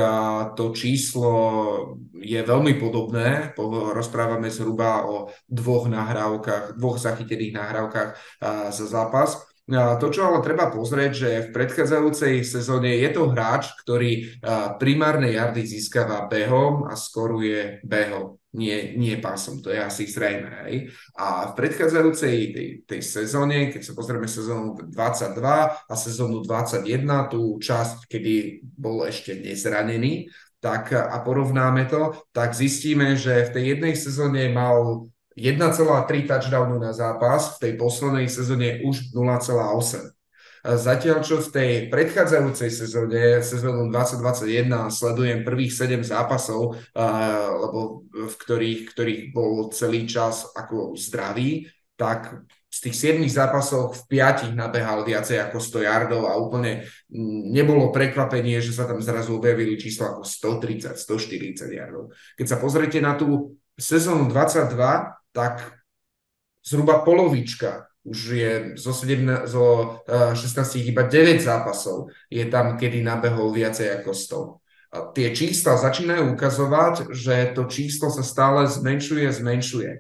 [0.57, 1.31] to číslo
[2.17, 3.53] je veľmi podobné.
[3.95, 8.11] Rozprávame zhruba o dvoch nahrávkach, dvoch zachytených nahrávkach
[8.73, 9.37] za zápas.
[9.71, 14.41] To, čo ale treba pozrieť, že v predchádzajúcej sezóne je to hráč, ktorý
[14.83, 20.67] primárne jardy získava behom a skoruje behom nie, nie pásom, to je asi zrejme.
[20.67, 20.91] Hej.
[21.15, 25.39] A v predchádzajúcej tej, tej sezóne, keď sa pozrieme sezónu 22
[25.87, 30.27] a sezónu 21, tú časť, kedy bol ešte nezranený,
[30.61, 36.93] tak a porovnáme to, tak zistíme, že v tej jednej sezóne mal 1,3 touchdownu na
[36.93, 40.20] zápas, v tej poslednej sezóne už 0,8.
[40.61, 46.77] Zatiaľ, čo v tej predchádzajúcej sezóne, sezónu 2021, sledujem prvých 7 zápasov,
[47.57, 51.65] lebo v ktorých, ktorých bol celý čas ako zdravý,
[51.97, 56.87] tak z tých 7 zápasov v 5 nabehal viacej ako 100 yardov a úplne
[57.51, 62.15] nebolo prekvapenie, že sa tam zrazu objavili čísla ako 130, 140 yardov.
[62.39, 64.77] Keď sa pozriete na tú sezónu 22,
[65.35, 65.83] tak
[66.63, 69.65] zhruba polovička už je zo, 7, zo
[70.11, 74.59] 16 iba 9 zápasov je tam, kedy nabehol viacej ako 100.
[74.91, 79.91] A tie čísla začínajú ukazovať, že to číslo sa stále zmenšuje, zmenšuje.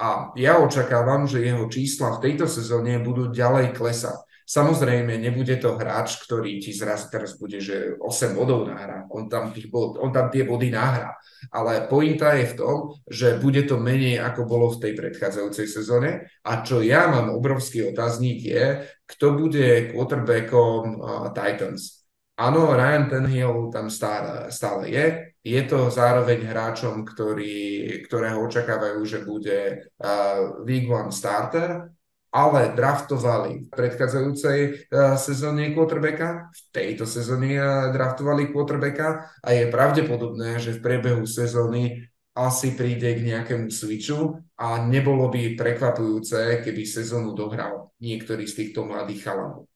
[0.00, 4.27] A ja očakávam, že jeho čísla v tejto sezóne budú ďalej klesať.
[4.48, 9.04] Samozrejme, nebude to hráč, ktorý ti zraz teraz bude, že 8 bodov nahrá.
[9.12, 11.12] On tam, tých bod, on tam tie body nahrá.
[11.52, 16.32] Ale pointa je v tom, že bude to menej, ako bolo v tej predchádzajúcej sezóne.
[16.48, 22.08] A čo ja mám obrovský otáznik je, kto bude quarterbackom uh, Titans.
[22.40, 25.06] Áno, Ryan Tenhill tam stále, stále je.
[25.44, 31.97] Je to zároveň hráčom, ktorý, ktorého očakávajú, že bude uh, Week One starter
[32.38, 34.60] ale draftovali v predchádzajúcej
[34.94, 41.26] uh, sezóne quarterbacka, v tejto sezóne uh, draftovali quarterbacka a je pravdepodobné, že v priebehu
[41.26, 42.06] sezóny
[42.38, 48.86] asi príde k nejakému switchu a nebolo by prekvapujúce, keby sezónu dohral niektorý z týchto
[48.86, 49.66] mladých chalanov.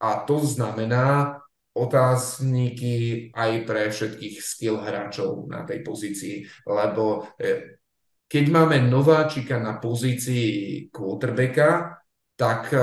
[0.00, 1.36] A to znamená
[1.76, 7.76] otázniky aj pre všetkých skill hráčov na tej pozícii, lebo eh,
[8.26, 12.00] keď máme nováčika na pozícii quarterbacka,
[12.36, 12.80] tak eh,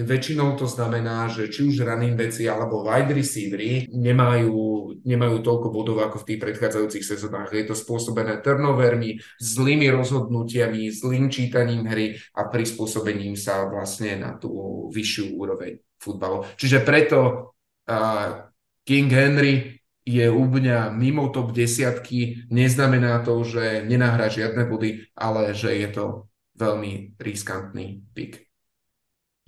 [0.00, 4.56] väčšinou to znamená, že či už running backi alebo wide receivery nemajú,
[5.04, 7.52] nemajú toľko bodov ako v tých predchádzajúcich sezónach.
[7.52, 14.88] Je to spôsobené turnovermi, zlými rozhodnutiami, zlým čítaním hry a prispôsobením sa vlastne na tú
[14.88, 16.48] vyššiu úroveň futbalu.
[16.56, 17.52] Čiže preto
[17.84, 18.48] uh,
[18.88, 19.76] King Henry
[20.08, 25.88] je u mňa mimo top desiatky, neznamená to, že nenahrá žiadne body, ale že je
[25.92, 26.04] to
[26.56, 28.47] veľmi riskantný pick.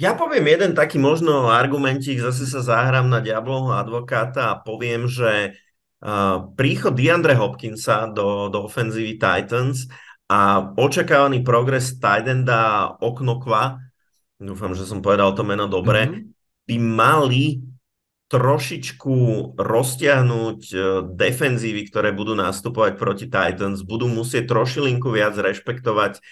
[0.00, 5.60] Ja poviem jeden taký možno argumentík, zase sa zahrám na diablovho advokáta a poviem, že
[6.00, 9.92] uh, príchod DeAndre Hopkinsa do, do ofenzívy Titans
[10.24, 13.76] a očakávaný progres Tidenda Oknokva,
[14.40, 16.24] dúfam, že som povedal to meno dobre, mm-hmm.
[16.64, 17.44] by mali
[18.32, 19.16] trošičku
[19.58, 20.76] roztiahnuť e,
[21.12, 26.24] defenzívy, ktoré budú nastupovať proti Titans, budú musieť trošilinku viac rešpektovať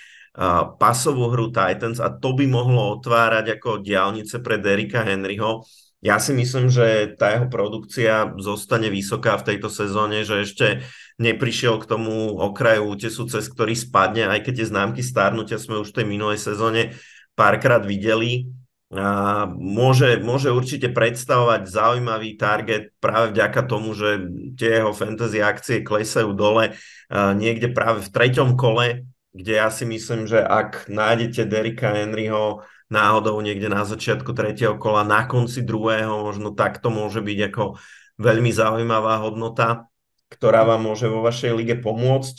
[0.78, 5.64] pasovú hru Titans a to by mohlo otvárať ako diálnice pre Derika Henryho.
[5.98, 10.86] Ja si myslím, že tá jeho produkcia zostane vysoká v tejto sezóne, že ešte
[11.18, 15.90] neprišiel k tomu okraju útesu, cez ktorý spadne, aj keď tie známky starnutia sme už
[15.90, 16.94] v tej minulej sezóne
[17.34, 18.54] párkrát videli
[18.88, 24.22] a môže, môže určite predstavovať zaujímavý target práve vďaka tomu, že
[24.56, 26.78] tie jeho fantasy akcie klesajú dole
[27.12, 29.04] niekde práve v treťom kole,
[29.38, 35.06] kde ja si myslím, že ak nájdete Derika Henryho náhodou niekde na začiatku tretieho kola,
[35.06, 37.78] na konci druhého, možno tak to môže byť ako
[38.18, 39.86] veľmi zaujímavá hodnota,
[40.26, 42.36] ktorá vám môže vo vašej lige pomôcť.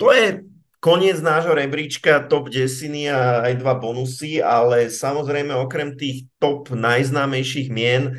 [0.00, 0.48] To je
[0.80, 7.68] koniec nášho rebríčka top 10 a aj dva bonusy, ale samozrejme okrem tých top najznámejších
[7.68, 8.16] mien,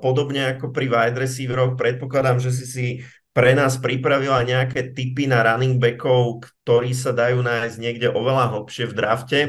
[0.00, 2.86] podobne ako pri wide receiveroch, predpokladám, že si si
[3.32, 8.92] pre nás pripravila nejaké typy na running backov, ktorí sa dajú nájsť niekde oveľa hlbšie
[8.92, 9.40] v drafte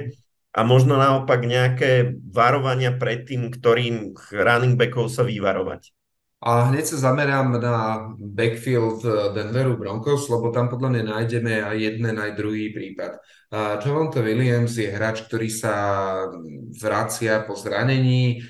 [0.55, 5.91] a možno naopak nejaké varovania pred tým, ktorým running backov sa vyvarovať.
[6.43, 8.99] A hneď sa zamerám na backfield
[9.31, 13.15] Denveru Broncos, lebo tam podľa mňa nájdeme aj jeden, aj druhý prípad.
[13.53, 15.75] Javonte Williams je hráč, ktorý sa
[16.73, 18.41] vracia po zranení,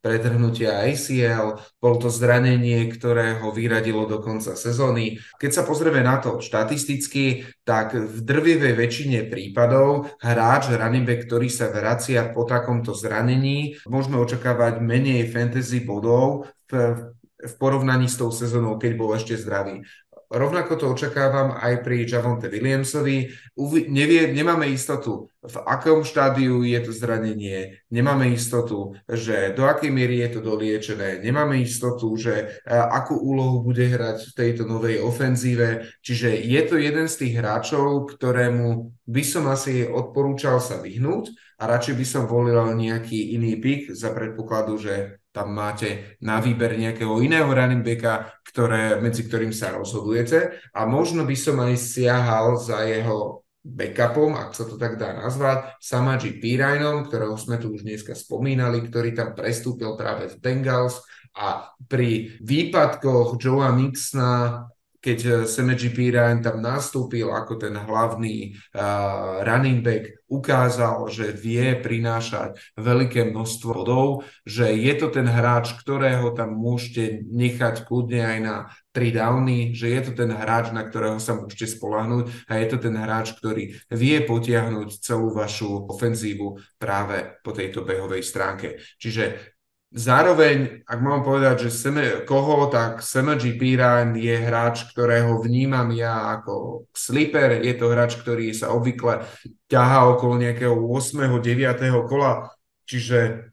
[0.00, 5.20] pretrhnutia ACL, bol to zranenie, ktoré ho vyradilo do konca sezóny.
[5.36, 11.52] Keď sa pozrieme na to štatisticky, tak v drvivej väčšine prípadov hráč, running back, ktorý
[11.52, 16.96] sa vracia po takomto zranení, môžeme očakávať menej fantasy bodov v,
[17.44, 19.84] v porovnaní s tou sezónou, keď bol ešte zdravý.
[20.28, 23.32] Rovnako to očakávam aj pri Javonte Williamsovi.
[23.56, 29.88] Uvi- nevie, nemáme istotu, v akom štádiu je to zranenie, nemáme istotu, že do akej
[29.88, 35.88] miery je to doliečené, nemáme istotu, že akú úlohu bude hrať v tejto novej ofenzíve.
[36.04, 41.70] Čiže je to jeden z tých hráčov, ktorému by som asi odporúčal sa vyhnúť a
[41.70, 47.22] radšej by som volil nejaký iný pick za predpokladu, že tam máte na výber nejakého
[47.22, 50.58] iného running backa, ktoré, medzi ktorým sa rozhodujete.
[50.74, 55.78] A možno by som aj siahal za jeho backupom, ak sa to tak dá nazvať,
[55.78, 60.98] Samaji Pirajnom, ktorého sme tu už dneska spomínali, ktorý tam prestúpil práve v Bengals.
[61.38, 64.66] A pri výpadkoch Joea Mixna
[65.08, 72.60] keď Semeji Piran tam nastúpil ako ten hlavný uh, running back, ukázal, že vie prinášať
[72.76, 78.56] veľké množstvo bodov, že je to ten hráč, ktorého tam môžete nechať kľudne aj na
[78.92, 82.76] tri downy, že je to ten hráč, na ktorého sa môžete spolahnúť a je to
[82.76, 88.76] ten hráč, ktorý vie potiahnuť celú vašu ofenzívu práve po tejto behovej stránke.
[89.00, 89.56] Čiže
[89.88, 96.36] Zároveň, ak mám povedať, že Seme, koho, tak Semeji Piran je hráč, ktorého vnímam ja
[96.36, 97.64] ako sleeper.
[97.64, 99.24] Je to hráč, ktorý sa obvykle
[99.72, 101.40] ťahá okolo nejakého 8.
[101.40, 102.04] 9.
[102.04, 102.52] kola,
[102.84, 103.48] čiže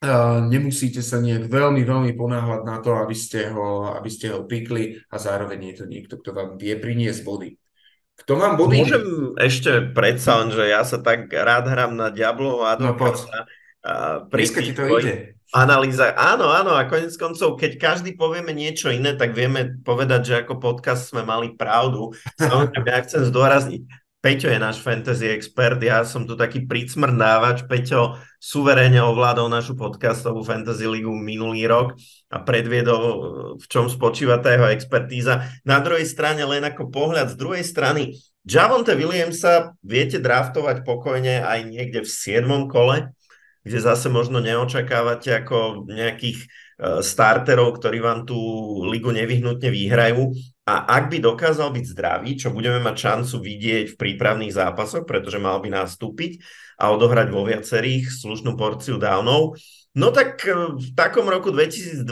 [0.00, 4.48] uh, nemusíte sa nejak veľmi, veľmi ponáhľať na to, aby ste ho, aby ste ho
[4.48, 7.60] pikli a zároveň je to niekto, kto vám vie priniesť body.
[8.24, 8.88] Kto mám body?
[8.88, 9.04] Môžem
[9.36, 13.20] ešte predsa, že ja sa tak rád hrám na Diablo a no, poď.
[13.84, 16.12] A pri ti to ide analýza.
[16.12, 20.60] Áno, áno, a konec koncov, keď každý povieme niečo iné, tak vieme povedať, že ako
[20.60, 22.12] podcast sme mali pravdu.
[22.36, 23.82] Samozrejme, ja chcem zdôrazniť,
[24.18, 27.70] Peťo je náš fantasy expert, ja som tu taký pricmrdávač.
[27.70, 31.94] Peťo suverénne ovládol našu podcastovú fantasy ligu minulý rok
[32.26, 33.02] a predviedol,
[33.62, 35.46] v čom spočíva tá jeho expertíza.
[35.62, 41.70] Na druhej strane len ako pohľad, z druhej strany Javonte Williamsa viete draftovať pokojne aj
[41.70, 42.66] niekde v 7.
[42.66, 43.14] kole,
[43.68, 46.46] kde zase možno neočakávate ako nejakých e,
[47.04, 48.40] starterov, ktorí vám tú
[48.88, 50.32] ligu nevyhnutne vyhrajú.
[50.64, 55.36] A ak by dokázal byť zdravý, čo budeme mať šancu vidieť v prípravných zápasoch, pretože
[55.36, 56.40] mal by nastúpiť
[56.80, 59.60] a odohrať vo viacerých slušnú porciu downov,
[59.92, 62.08] no tak e, v takom roku 2021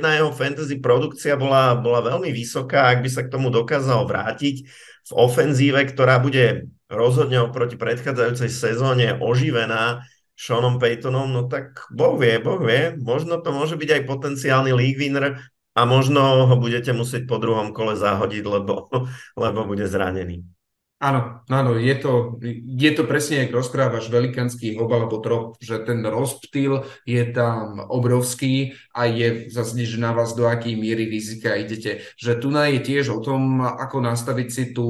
[0.00, 4.56] jeho fantasy produkcia bola, bola veľmi vysoká, ak by sa k tomu dokázal vrátiť
[5.04, 12.42] v ofenzíve, ktorá bude rozhodne oproti predchádzajúcej sezóne oživená Seanom Paytonom, no tak Boh vie,
[12.42, 15.38] Boh vie, možno to môže byť aj potenciálny league winner
[15.74, 18.90] a možno ho budete musieť po druhom kole zahodiť, lebo,
[19.42, 20.53] lebo bude zranený.
[21.04, 26.00] Áno, áno, je to, je to presne, ako rozprávaš, velikánsky obal alebo troch, že ten
[26.00, 32.08] rozptýl je tam obrovský a je zase že na vás do akej miery rizika idete.
[32.16, 34.88] Že tu je tiež o tom, ako nastaviť si tú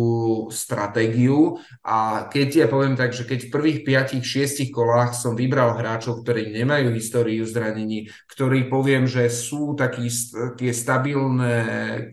[0.55, 3.79] stratégiu a keď ja poviem tak, že keď v prvých
[4.23, 10.07] 5-6 kolách som vybral hráčov, ktorí nemajú históriu zranení, ktorí poviem, že sú takí
[10.63, 11.57] tie stabilné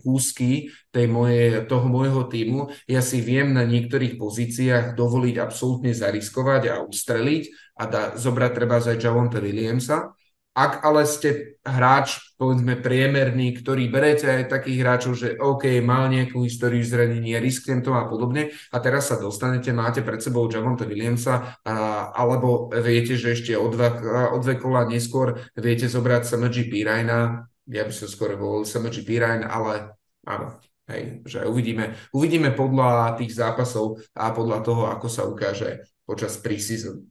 [0.02, 6.62] kúsky tej moje, toho môjho týmu, ja si viem na niektorých pozíciách dovoliť absolútne zariskovať
[6.68, 7.42] a ustreliť
[7.80, 10.12] a da, zobrať treba aj Javonte Williamsa.
[10.52, 16.44] Ak ale ste hráč, povedzme priemerný, ktorý berete aj takých hráčov, že OK, mal nejakú
[16.44, 21.56] históriu zranenia, risknem to a podobne a teraz sa dostanete, máte pred sebou Javonte Williamsa
[21.64, 21.72] a,
[22.12, 23.96] alebo viete, že ešte o, dva,
[24.28, 29.48] o dve kola neskôr viete zobrať Samaji Pirajna, ja by som skôr volil Samaji Pirajn,
[29.48, 29.96] ale
[30.28, 30.60] áno,
[30.92, 37.08] Hej, že uvidíme, uvidíme podľa tých zápasov a podľa toho, ako sa ukáže počas preseason.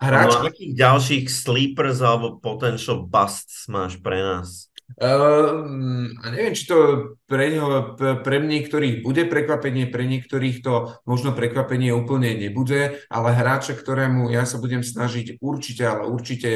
[0.00, 0.32] Hráč...
[0.32, 4.72] No, akých ďalších sleepers alebo potential busts máš pre nás?
[4.96, 5.68] Uh,
[6.32, 12.32] neviem, či to pre, neho, pre niektorých bude prekvapenie, pre niektorých to možno prekvapenie úplne
[12.32, 16.50] nebude, ale hráča, ktorému ja sa budem snažiť určite, ale určite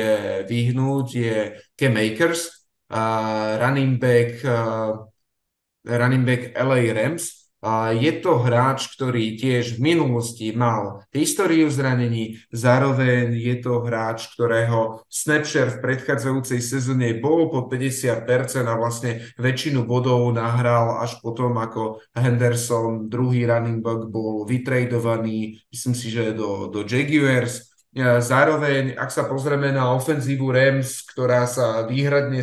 [0.48, 5.11] vyhnúť je Cam Akers, uh, running back uh,
[5.84, 7.42] running back LA Rams.
[7.62, 14.34] A je to hráč, ktorý tiež v minulosti mal históriu zranení, zároveň je to hráč,
[14.34, 21.54] ktorého snapshare v predchádzajúcej sezóne bol pod 50% a vlastne väčšinu bodov nahral až potom,
[21.54, 27.71] ako Henderson, druhý running back, bol vytradovaný, myslím si, že do, do Jaguars.
[28.00, 32.40] Zároveň, ak sa pozrieme na ofenzívu Rams, ktorá sa výhradne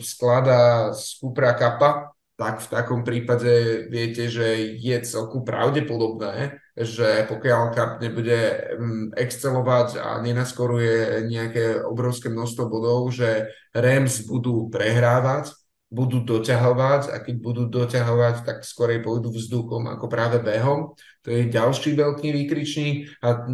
[0.00, 7.60] skladá z Kupra Kappa, tak v takom prípade viete, že je celku pravdepodobné, že pokiaľ
[7.70, 15.54] Cup nebude mm, excelovať a nenaskoruje nejaké obrovské množstvo bodov, že Rams budú prehrávať,
[15.94, 20.98] budú doťahovať a keď budú doťahovať, tak skorej pôjdu vzduchom ako práve behom.
[21.22, 23.46] To je ďalší veľký výkričník a,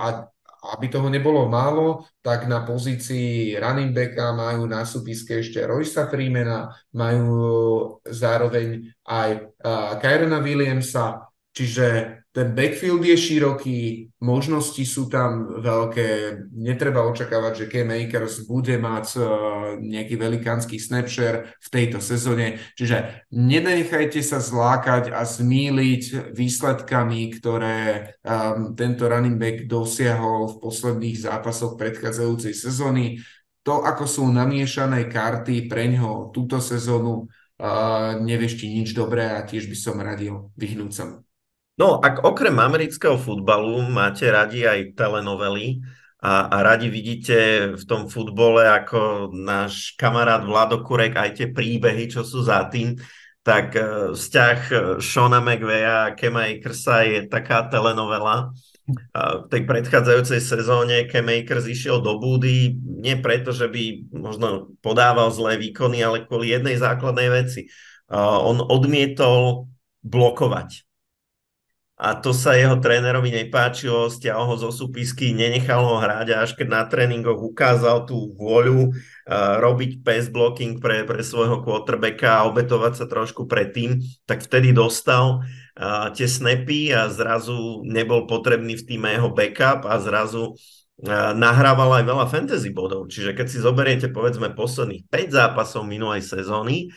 [0.00, 0.08] a
[0.64, 6.72] aby toho nebolo málo, tak na pozícii running backa majú na súpiske ešte Roysa Freemana,
[6.96, 9.28] majú zároveň aj
[9.60, 17.70] uh, Kyrona Williamsa, čiže ten backfield je široký, možnosti sú tam veľké, netreba očakávať, že
[17.70, 19.24] Cam Akers bude mať uh,
[19.78, 27.78] nejaký velikánsky snapshare v tejto sezóne, čiže nenechajte sa zlákať a zmýliť výsledkami, ktoré
[28.26, 33.22] um, tento running back dosiahol v posledných zápasoch predchádzajúcej sezóny.
[33.62, 39.46] To, ako sú namiešané karty pre ňo túto sezónu, uh, nevieš ti nič dobré a
[39.46, 41.22] tiež by som radil vyhnúť sa mu.
[41.74, 45.82] No, ak okrem amerického futbalu máte radi aj telenovely
[46.22, 47.36] a, a radi vidíte
[47.74, 52.94] v tom futbole ako náš kamarát Vlado Kurek aj tie príbehy, čo sú za tým,
[53.42, 54.58] tak uh, vzťah
[55.02, 58.54] Shona McVeya a Kema Akersa je taká telenovela,
[58.84, 65.32] v tej predchádzajúcej sezóne Cam Akers išiel do búdy nie preto, že by možno podával
[65.32, 67.72] zlé výkony, ale kvôli jednej základnej veci.
[68.12, 69.72] On odmietol
[70.04, 70.84] blokovať.
[71.94, 76.58] A to sa jeho trénerovi nepáčilo, stiahol ho zo súpisky, nenechal ho hrať a až
[76.58, 82.46] keď na tréningoch ukázal tú vôľu uh, robiť pass blocking pre, pre svojho quarterbacka a
[82.50, 85.46] obetovať sa trošku predtým, tak vtedy dostal
[86.14, 90.54] tie snapy a zrazu nebol potrebný v týme jeho backup a zrazu
[91.34, 93.10] nahrával aj veľa fantasy bodov.
[93.10, 96.94] Čiže keď si zoberiete povedzme posledných 5 zápasov minulej sezóny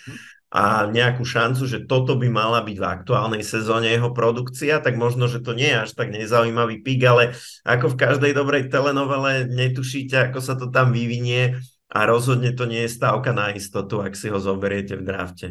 [0.58, 5.30] a nejakú šancu, že toto by mala byť v aktuálnej sezóne jeho produkcia, tak možno,
[5.30, 7.24] že to nie je až tak nezaujímavý pik, ale
[7.62, 11.62] ako v každej dobrej telenovele netušíte, ako sa to tam vyvinie
[11.93, 15.47] a rozhodne to nie je stávka na istotu, ak si ho zoberiete v drafte.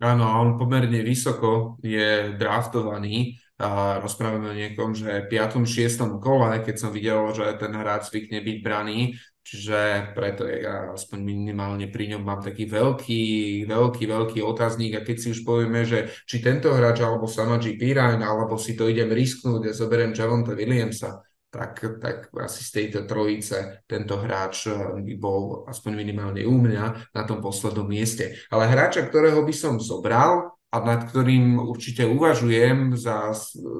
[0.00, 3.36] Áno, on pomerne vysoko je draftovaný.
[3.56, 5.64] A rozprávame o niekom, že 5.
[5.64, 6.20] 6.
[6.20, 9.16] kole, keď som videl, že ten hráč zvykne byť braný,
[9.46, 13.22] čiže preto ja aspoň minimálne pri ňom mám taký veľký,
[13.70, 18.26] veľký, veľký otáznik a keď si už povieme, že či tento hráč alebo Samaji Pirine,
[18.26, 21.22] alebo si to idem risknúť a zoberiem Javonta Williamsa,
[21.56, 27.14] tak, tak asi z tejto trojice tento hráč eh, by bol aspoň minimálne u mňa
[27.14, 28.36] na tom poslednom mieste.
[28.52, 33.32] Ale hráča, ktorého by som zobral a nad ktorým určite uvažujem za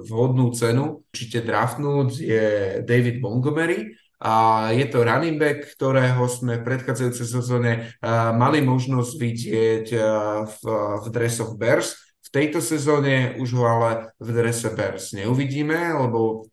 [0.08, 2.46] vhodnú cenu, určite draftnúť, je
[2.86, 3.92] David Montgomery.
[4.16, 7.92] A je to running back, ktorého sme v predchádzajúcej sezóne
[8.32, 9.86] mali možnosť vidieť
[10.48, 10.60] v,
[11.02, 16.50] v dresoch Bears v tejto sezóne už ho ale v drese Bears neuvidíme, lebo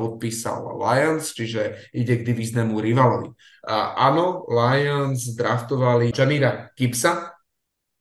[0.00, 3.28] podpísal Lions, čiže ide k divíznemu rivalovi.
[3.68, 7.36] A áno, Lions draftovali Jamira Gibsa,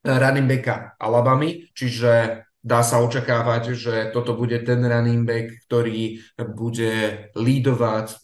[0.08, 6.20] running backa Alabamy, čiže dá sa očakávať, že toto bude ten running back, ktorý
[6.52, 8.20] bude lídovať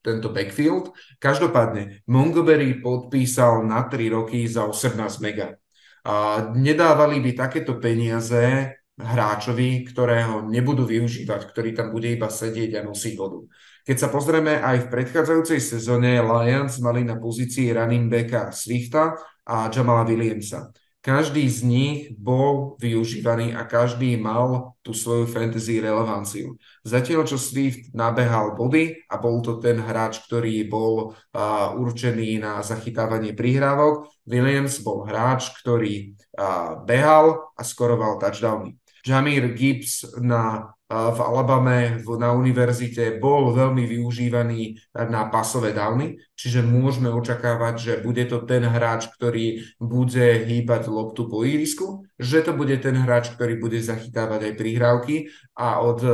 [0.00, 0.94] tento backfield.
[1.18, 5.58] Každopádne, Montgomery podpísal na 3 roky za 18 mega.
[6.06, 12.86] A nedávali by takéto peniaze hráčovi, ktorého nebudú využívať, ktorý tam bude iba sedieť a
[12.86, 13.40] nosiť vodu.
[13.80, 19.72] Keď sa pozrieme aj v predchádzajúcej sezóne, Lions mali na pozícii running backa Swifta a
[19.72, 20.68] Jamala Williamsa.
[21.00, 26.60] Každý z nich bol využívaný a každý mal tú svoju fantasy relevanciu.
[26.84, 32.60] Zatiaľ, čo Swift nabehal body a bol to ten hráč, ktorý bol uh, určený na
[32.60, 38.76] zachytávanie prihrávok, Williams bol hráč, ktorý uh, behal a skoroval touchdowny.
[39.00, 44.74] Jamir Gibbs na v Alabame na univerzite bol veľmi využívaný
[45.06, 51.30] na pasové downy, čiže môžeme očakávať, že bude to ten hráč, ktorý bude hýbať loptu
[51.30, 55.30] po ihrisku, že to bude ten hráč, ktorý bude zachytávať aj prihrávky.
[55.54, 56.12] A od uh,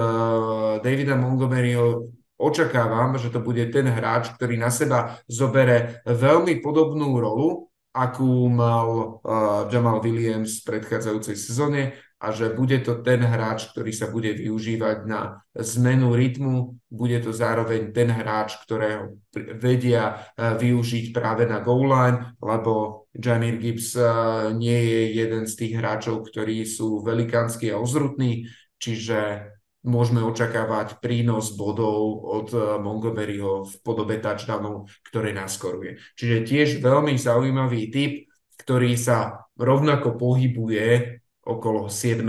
[0.85, 7.73] Davida Montgomeryho očakávam, že to bude ten hráč, ktorý na seba zobere veľmi podobnú rolu,
[7.97, 8.89] akú mal
[9.25, 14.33] uh, Jamal Williams v predchádzajúcej sezóne a že bude to ten hráč, ktorý sa bude
[14.33, 19.21] využívať na zmenu rytmu, bude to zároveň ten hráč, ktorého
[19.61, 24.09] vedia eh, využiť práve na goal line, lebo Jamir Gibbs eh,
[24.57, 28.49] nie je jeden z tých hráčov, ktorí sú velikánsky a ozrutní,
[28.81, 29.53] čiže
[29.87, 36.01] môžeme očakávať prínos bodov od eh, Montgomeryho v podobe touchdownov, ktoré naskoruje.
[36.17, 38.25] Čiže tiež veľmi zaujímavý typ,
[38.57, 42.27] ktorý sa rovnako pohybuje okolo 7.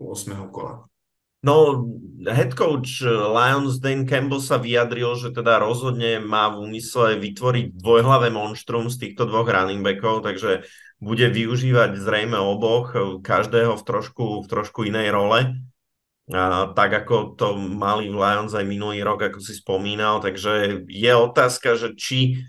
[0.00, 0.48] 8.
[0.48, 0.88] kola.
[1.44, 1.84] No,
[2.24, 8.32] head coach Lions Dan Campbell sa vyjadril, že teda rozhodne má v úmysle vytvoriť dvojhlavé
[8.32, 10.64] monštrum z týchto dvoch running backov, takže
[11.04, 15.60] bude využívať zrejme oboch, každého v trošku, v trošku inej role.
[16.32, 21.12] A, tak ako to mali v Lions aj minulý rok, ako si spomínal, takže je
[21.12, 22.40] otázka, že či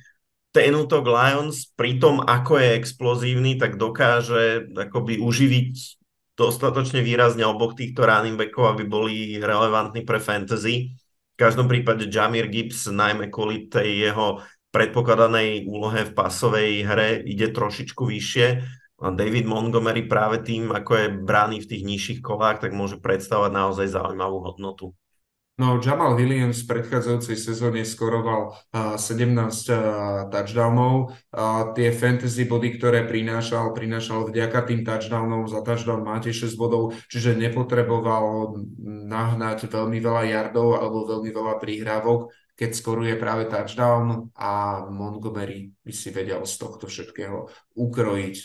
[0.55, 5.99] ten útok Lions pri tom, ako je explozívny, tak dokáže akoby uživiť
[6.35, 10.91] dostatočne výrazne oboch týchto running backov, aby boli relevantní pre fantasy.
[11.35, 17.51] V každom prípade Jamir Gibbs, najmä kvôli tej jeho predpokladanej úlohe v pasovej hre, ide
[17.51, 18.47] trošičku vyššie.
[18.95, 23.51] A David Montgomery práve tým, ako je brány v tých nižších kolách, tak môže predstavovať
[23.51, 24.95] naozaj zaujímavú hodnotu.
[25.55, 29.31] No, Jamal Williams v predchádzajúcej sezóne skoroval uh, 17
[29.71, 31.15] uh, touchdownov.
[31.79, 35.47] Tie fantasy body, ktoré prinášal, prinášal vďaka tým touchdownom.
[35.47, 38.51] Za touchdown máte 6 bodov, čiže nepotreboval
[39.07, 45.93] nahnať veľmi veľa yardov alebo veľmi veľa prihrávok, keď skoruje práve touchdown a Montgomery by
[45.95, 47.47] si vedel z tohto všetkého
[47.79, 48.35] ukrojiť.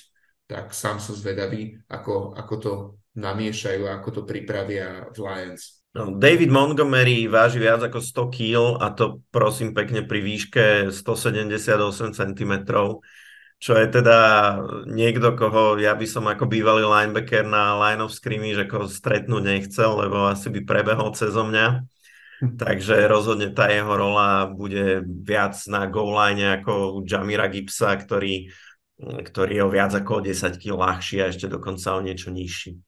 [0.46, 2.72] Tak sám som zvedavý, ako, ako to
[3.18, 5.79] namiešajú, ako to pripravia v Lions.
[5.90, 12.14] No, David Montgomery váži viac ako 100 kg a to prosím pekne pri výške 178
[12.14, 12.52] cm,
[13.58, 14.18] čo je teda
[14.86, 19.98] niekto, koho ja by som ako bývalý linebacker na line of scrimmage ako stretnúť nechcel,
[19.98, 21.82] lebo asi by prebehol cez mňa.
[22.40, 28.48] Takže rozhodne tá jeho rola bude viac na goal line ako Jamira Gibsa, ktorý,
[28.96, 32.78] ktorý je o viac ako 10 kg ľahší a ešte dokonca o niečo nižší.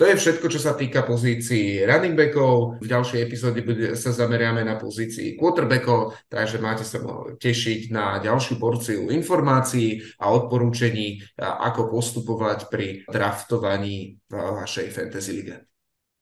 [0.00, 2.80] To je všetko, čo sa týka pozícií running backov.
[2.80, 3.60] V ďalšej epizóde
[4.00, 7.04] sa zameriame na pozícii quarterbackov, takže máte sa
[7.36, 15.68] tešiť na ďalšiu porciu informácií a odporúčení, ako postupovať pri draftovaní v vašej fantasy lige.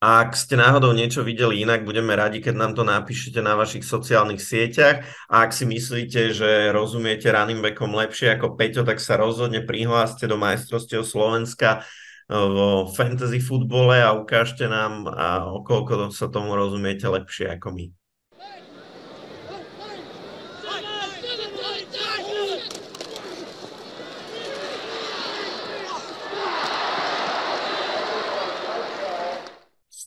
[0.02, 4.42] Ak ste náhodou niečo videli inak, budeme radi, keď nám to napíšete na vašich sociálnych
[4.42, 5.06] sieťach.
[5.30, 10.26] A ak si myslíte, že rozumiete running backom lepšie ako Peťo, tak sa rozhodne prihláste
[10.26, 11.86] do majstrovstiev Slovenska
[12.28, 17.86] vo fantasy futbole a ukážte nám, a okolko sa tomu rozumiete lepšie ako my.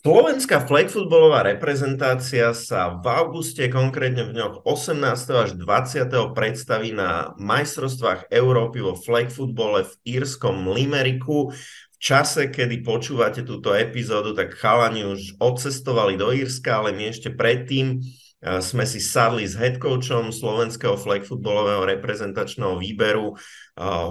[0.02, 4.98] Slovenská flagfootballová reprezentácia sa v auguste, konkrétne v dňoch 18.
[5.30, 6.34] až 20.
[6.34, 11.54] predstaví na majstrovstvách Európy vo flagfootbole v írskom Limeriku
[12.02, 18.02] čase, kedy počúvate túto epizódu, tak chalani už odcestovali do Írska, ale my ešte predtým
[18.02, 23.40] eh, sme si sadli s headcoachom slovenského flagfootballového reprezentačného výberu eh,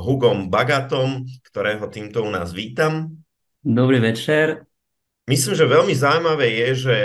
[0.07, 3.19] Hugom Bagatom, ktorého týmto u nás vítam.
[3.61, 4.70] Dobrý večer.
[5.31, 6.97] Myslím, že veľmi zaujímavé je, že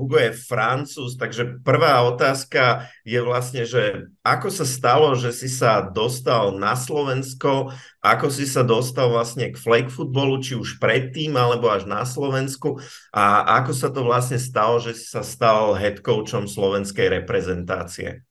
[0.00, 5.84] Hugo je francúz, takže prvá otázka je vlastne, že ako sa stalo, že si sa
[5.84, 11.68] dostal na Slovensko, ako si sa dostal vlastne k flag footballu, či už predtým, alebo
[11.68, 12.80] až na Slovensku
[13.12, 18.24] a ako sa to vlastne stalo, že si sa stal head coachom slovenskej reprezentácie?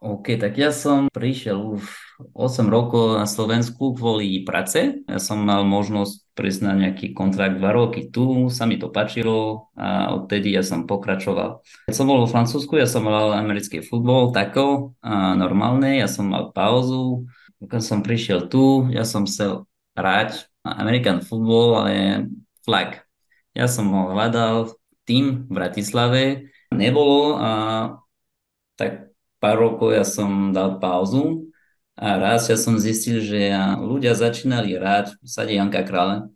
[0.00, 5.06] OK, tak ja som prišiel už 8 rokov na Slovensku kvôli práce.
[5.06, 9.70] Ja som mal možnosť prísť na nejaký kontrakt 2 roky tu, sa mi to páčilo
[9.78, 11.62] a odtedy ja som pokračoval.
[11.86, 16.26] Keď som bol vo Francúzsku, ja som mal americký futbol tako, a normálne, ja som
[16.26, 17.30] mal pauzu.
[17.62, 22.26] Keď som prišiel tu, ja som chcel hrať American football, ale
[22.66, 23.02] flag.
[23.54, 24.74] Ja som ho hľadal
[25.06, 26.22] tým v Bratislave,
[26.74, 27.50] nebolo a
[28.74, 31.47] tak pár rokov ja som dal pauzu
[31.98, 33.50] a raz ja som zistil, že
[33.82, 36.30] ľudia začínali hrať v sade Janka Krále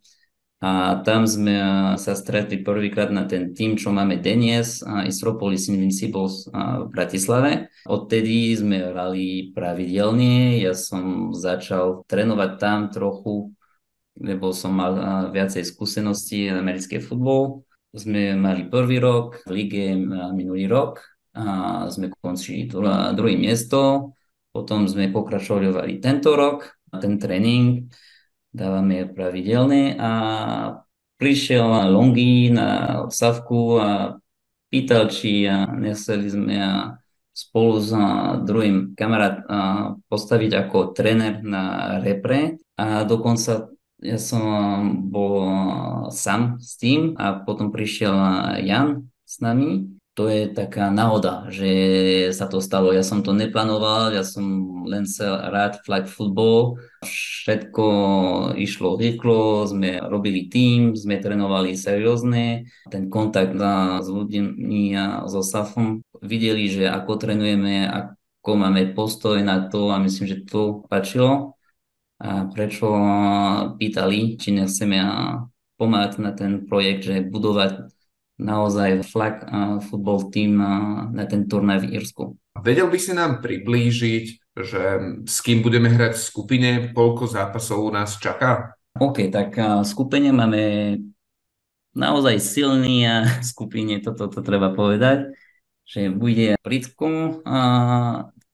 [0.63, 1.59] a tam sme
[1.99, 7.71] sa stretli prvýkrát na ten tým, čo máme dnes, Istropolis Invincibles v Bratislave.
[7.83, 13.51] Odtedy sme hrali pravidelne, ja som začal trénovať tam trochu,
[14.15, 14.95] lebo som mal
[15.35, 17.67] viacej skúseností americký futbol.
[17.91, 19.99] Sme mali prvý rok v lige
[20.31, 21.03] minulý rok
[21.35, 24.15] a sme končili druhé miesto,
[24.53, 27.89] potom sme pokračovali tento rok, ten tréning
[28.53, 30.13] dávame pravidelne a
[31.17, 33.91] prišiel Longy na odsavku a
[34.69, 35.49] pýtal, či
[35.81, 36.57] nechceli sme
[37.33, 37.97] spolu s
[38.45, 39.41] druhým kamarát
[40.13, 42.61] postaviť ako tréner na repre.
[42.77, 43.73] A dokonca
[44.03, 44.45] ja som
[45.09, 45.49] bol
[46.13, 48.13] sám s tým a potom prišiel
[48.67, 51.71] Jan s nami to je taká náhoda, že
[52.37, 52.93] sa to stalo.
[52.93, 54.45] Ja som to neplánoval, ja som
[54.85, 56.77] len chcel rád flag football.
[57.05, 57.85] Všetko
[58.61, 62.69] išlo rýchlo, sme robili tým, sme trénovali seriózne.
[62.93, 69.65] Ten kontakt s ľuďmi a so Safom videli, že ako trénujeme, ako máme postoj na
[69.73, 71.57] to a myslím, že to páčilo.
[72.21, 72.87] A prečo
[73.81, 75.01] pýtali, či nechceme
[75.81, 77.92] pomáhať na ten projekt, že budovať
[78.43, 79.47] naozaj flag
[79.87, 80.59] futbol tým
[81.15, 82.25] na ten turnaj v Írsku.
[82.59, 84.83] Vedel by si nám priblížiť, že
[85.25, 88.77] s kým budeme hrať v skupine, koľko zápasov nás čaká?
[89.01, 90.63] OK, tak v skupine máme
[91.97, 93.09] naozaj silný
[93.41, 95.33] skupine, toto to, to treba povedať,
[95.89, 97.41] že bude Britsku,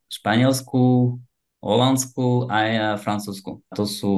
[0.06, 1.18] Španielsku,
[1.58, 3.66] Holandsku a Francúzsku.
[3.74, 4.16] To sú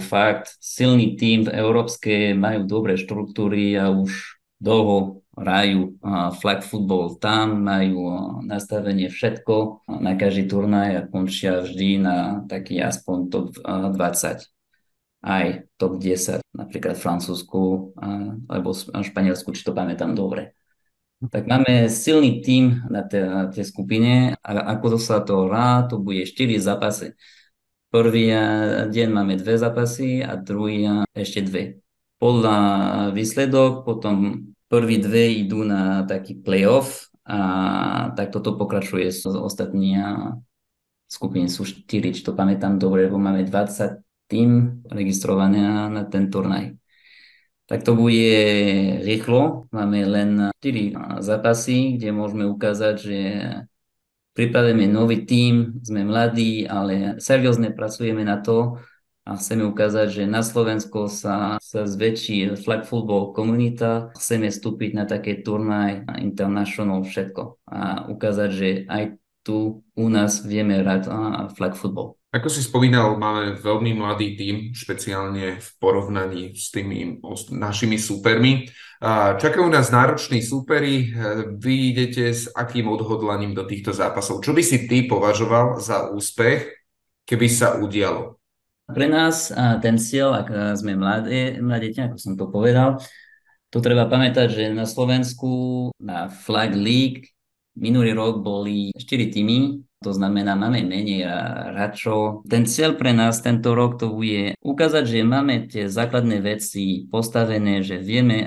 [0.00, 6.02] fakt silný tým v európske, majú dobré štruktúry a už dlho hrajú
[6.42, 8.10] flag football tam, majú
[8.42, 14.50] nastavenie všetko na každý turnaj a končia vždy na taký aspoň top 20
[15.18, 17.90] aj top 10, napríklad Francúzsku
[18.46, 18.70] alebo
[19.02, 20.54] Španielsku, či to pamätám dobre.
[21.18, 23.02] Tak máme silný tím na
[23.50, 27.18] tej skupine a ako to sa to hrá, to bude 4 zápasy.
[27.90, 28.30] Prvý
[28.94, 30.86] deň máme dve zápasy a druhý
[31.18, 31.82] ešte dve.
[32.18, 32.56] Podľa
[33.14, 37.40] výsledok potom Prví dve idú na taký playoff a
[38.12, 39.96] tak toto pokračuje s ostatní
[41.08, 46.76] skupiny sú 4, či to pamätám dobre, lebo máme 20 tým registrované na ten turnaj.
[47.64, 48.28] Tak to bude
[49.08, 53.18] rýchlo, máme len 4 zápasy, kde môžeme ukázať, že
[54.36, 58.76] pripravíme nový tým, sme mladí, ale seriózne pracujeme na to,
[59.28, 64.08] a chceme ukázať, že na Slovensko sa, sa zväčší flag football komunita.
[64.16, 70.80] Chceme vstúpiť na také turnaj international všetko a ukázať, že aj tu u nás vieme
[70.80, 71.12] hrať
[71.52, 72.16] flag football.
[72.28, 77.20] Ako si spomínal, máme veľmi mladý tím, špeciálne v porovnaní s tými
[77.56, 78.68] našimi súpermi.
[79.40, 81.08] Čakajú nás nároční súperi.
[81.56, 84.44] Vy idete s akým odhodlaním do týchto zápasov?
[84.44, 86.68] Čo by si ty považoval za úspech,
[87.24, 88.37] keby sa udialo?
[88.88, 89.52] Pre nás
[89.84, 90.48] ten cieľ, ak
[90.80, 92.96] sme mladé, mladé ako som to povedal,
[93.68, 97.36] to treba pamätať, že na Slovensku na Flag League
[97.76, 101.26] minulý rok boli 4 týmy, to znamená, máme menej
[101.74, 102.48] hráčov.
[102.48, 107.84] Ten cieľ pre nás tento rok to bude ukázať, že máme tie základné veci postavené,
[107.84, 108.46] že vieme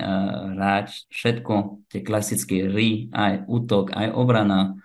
[0.57, 4.80] hrať všetko, tie klasické hry, aj útok, aj obrana,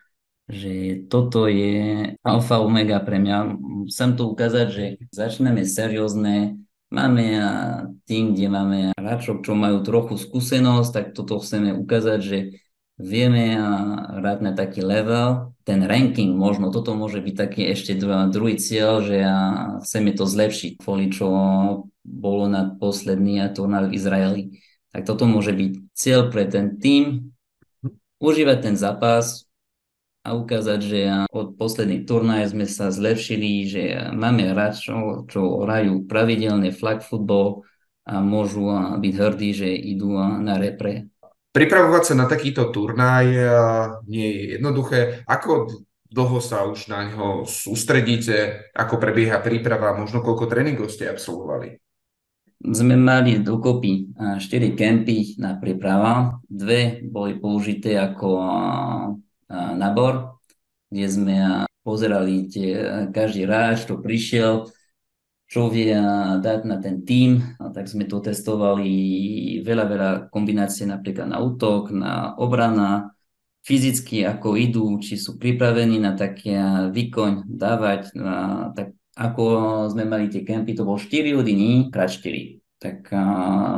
[0.47, 3.59] že toto je alfa omega pre mňa.
[3.91, 7.27] Chcem to ukázať, že začneme seriózne, máme
[8.07, 12.39] tým, kde máme hráčov, čo majú trochu skúsenosť, tak toto chceme ukázať, že
[12.97, 13.59] vieme
[14.23, 17.99] hrať na taký level, ten ranking možno, toto môže byť taký ešte
[18.31, 19.27] druhý cieľ, že
[19.83, 21.27] chceme to zlepšiť, kvôli čo
[22.07, 24.43] bolo na posledný turnaj v Izraeli.
[24.95, 27.35] Tak toto môže byť cieľ pre ten tým,
[28.23, 29.46] užívať ten zápas,
[30.27, 31.01] a ukázať, že
[31.31, 37.63] od posledných turnaj sme sa zlepšili, že máme hráčov, čo hrajú pravidelne flag football
[38.03, 38.67] a môžu
[38.99, 41.07] byť hrdí, že idú na repre.
[41.55, 43.27] Pripravovať sa na takýto turnaj
[44.11, 45.23] nie je jednoduché.
[45.31, 45.71] Ako
[46.11, 51.79] dlho sa už na ňo sústredíte, ako prebieha príprava, možno koľko tréningov ste absolvovali?
[52.57, 54.41] Sme mali dokopy 4
[54.73, 56.41] kempy na príprava.
[56.49, 58.29] Dve boli použité ako
[59.51, 60.43] nabor,
[60.91, 61.37] kde sme
[61.87, 64.67] pozerali tie, každý hráč, čo prišiel,
[65.47, 65.95] čo vie
[66.43, 68.91] dať na ten tým, a tak sme to testovali
[69.63, 73.15] veľa, veľa kombinácií napríklad na útok, na obrana,
[73.63, 76.55] fyzicky ako idú, či sú pripravení na taký
[76.91, 79.43] výkon dávať, a, tak ako
[79.91, 82.63] sme mali tie kempy, to bol 4 hodiny krát 4.
[82.83, 83.23] Tak a,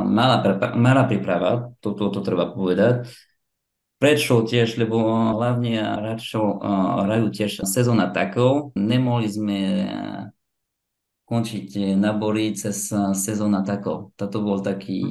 [0.05, 0.41] malá,
[0.73, 3.09] malá príprava, to, to, to treba povedať.
[3.99, 4.95] Prečo tiež, lebo
[5.35, 6.63] hlavne hráčov
[7.03, 8.71] hrajú tiež sezóna takov.
[8.79, 9.59] Nemohli sme
[11.27, 14.15] končiť nabory cez sezóna takov.
[14.15, 15.03] Toto bol taký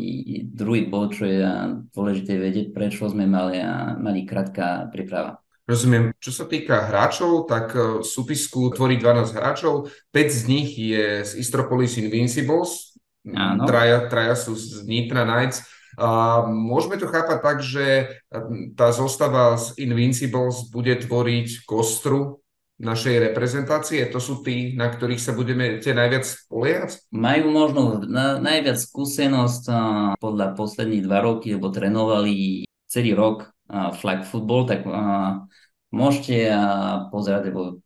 [0.49, 1.45] druhý bod, čo je
[1.93, 3.61] dôležité vedieť, prečo sme mali,
[4.01, 5.39] mali krátka príprava.
[5.69, 6.17] Rozumiem.
[6.17, 11.33] Čo sa týka hráčov, tak v súpisku tvorí 12 hráčov, 5 z nich je z
[11.45, 12.89] Istropolis Invincibles,
[13.37, 13.69] Áno.
[13.69, 15.67] Traja, traja sú z Nitra Knights
[15.99, 17.87] a môžeme to chápať tak, že
[18.79, 22.39] tá zostava z Invincibles bude tvoriť kostru
[22.79, 24.07] našej reprezentácie?
[24.15, 27.11] To sú tí, na ktorých sa budeme tie najviac spoliehať?
[27.11, 29.79] Majú možno na, najviac skúsenosť a,
[30.23, 35.43] podľa posledných dva roky, lebo trénovali celý rok a, flag football, tak a,
[35.91, 36.59] môžete a,
[37.11, 37.83] pozerať, lebo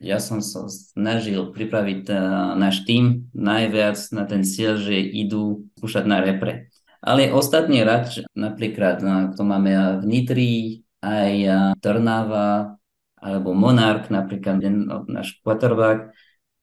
[0.00, 2.18] ja som sa snažil pripraviť a,
[2.54, 6.69] náš tým najviac na ten cieľ, že idú skúšať na repre.
[7.00, 9.00] Ale ostatní hráč, napríklad,
[9.32, 10.54] kto máme v Nitri,
[11.00, 11.32] aj
[11.80, 12.76] Trnava,
[13.16, 14.60] alebo Monarch, napríklad
[15.08, 16.12] náš quarterback,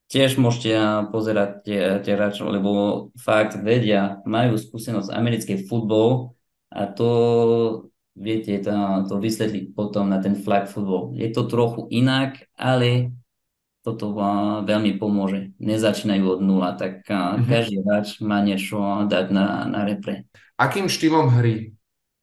[0.07, 0.72] tiež môžete
[1.09, 2.72] pozerať tie, tie hráčov, lebo
[3.19, 6.38] fakt vedia, majú skúsenosť americkej futbol
[6.72, 7.09] a to
[8.18, 8.73] viete to,
[9.05, 11.14] to vysvetliť potom na ten flag football.
[11.14, 13.14] Je to trochu inak, ale
[13.88, 14.11] toto
[14.68, 15.55] veľmi pomôže.
[15.64, 17.47] Nezačínajú od nula, tak mm-hmm.
[17.47, 20.27] každý hráč má niečo dať na, na repre.
[20.59, 21.72] Akým štýlom hry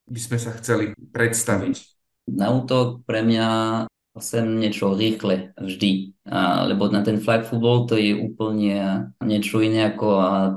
[0.04, 1.80] by sme sa chceli predstaviť?
[2.28, 3.48] Na útok pre mňa
[4.20, 9.88] chcem niečo rýchle vždy, a, lebo na ten flag football to je úplne niečo iné
[9.88, 10.08] ako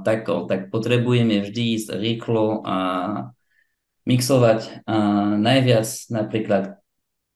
[0.03, 2.77] tako, tak potrebujeme vždy ísť rýchlo a
[4.07, 6.79] mixovať uh, najviac napríklad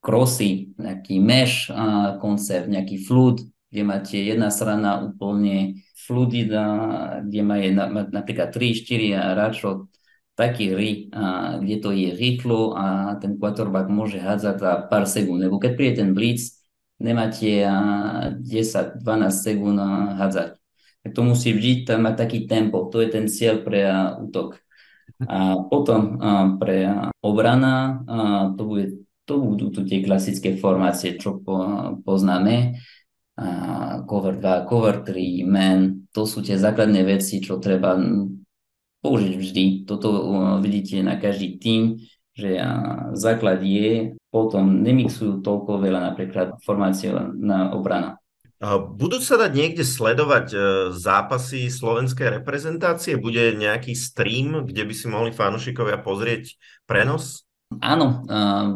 [0.02, 1.70] krosy, nejaký mesh
[2.18, 6.68] koncept, nejaký flood, kde máte jedna strana úplne fluidná,
[7.24, 7.56] kde má
[8.12, 9.88] napríklad 3-4 hráčov
[10.36, 10.92] taký hry,
[11.64, 15.40] kde to je rýchlo a ten quarterback môže hádzať za pár sekúnd.
[15.40, 16.60] Lebo keď príde ten blitz,
[17.00, 17.64] nemáte
[18.44, 19.80] 10-12 sekúnd
[20.20, 20.60] hádzať.
[21.16, 22.92] To musí vždy tam mať taký tempo.
[22.92, 23.88] To je ten cieľ pre
[24.20, 24.60] útok.
[25.22, 26.18] A potom
[26.58, 26.92] pre
[27.22, 28.02] obrana
[28.58, 28.88] to bude
[29.30, 31.56] to budú tu tie klasické formácie, čo po,
[32.04, 32.76] poznáme.
[34.06, 37.98] Cover 2, cover 3, man, to sú tie základné veci, čo treba
[39.02, 39.66] použiť vždy.
[39.90, 40.10] Toto
[40.62, 41.98] vidíte na každý tým,
[42.38, 42.62] že
[43.18, 48.22] základ je, potom nemixujú toľko veľa napríklad formácie na obrana.
[48.94, 50.58] Budú sa dať niekde sledovať e,
[50.94, 53.18] zápasy slovenskej reprezentácie?
[53.18, 57.50] Bude nejaký stream, kde by si mohli fanúšikovia pozrieť prenos?
[57.82, 58.22] Áno,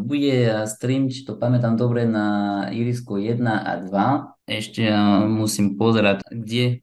[0.02, 4.35] bude stream, či to pamätám dobre, na Irisko 1 a 2.
[4.46, 4.86] Ešte
[5.26, 6.78] musím pozerať, kde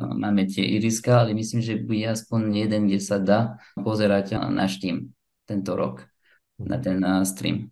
[0.00, 5.12] máme tie iriska, ale myslím, že bude aspoň jeden, kde sa dá pozerať náš tým
[5.44, 6.08] tento rok
[6.56, 7.68] na ten stream.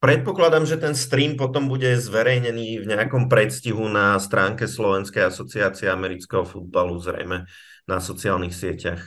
[0.00, 6.44] Predpokladám, že ten stream potom bude zverejnený v nejakom predstihu na stránke Slovenskej asociácie amerického
[6.48, 7.44] futbalu, zrejme
[7.84, 9.04] na sociálnych sieťach.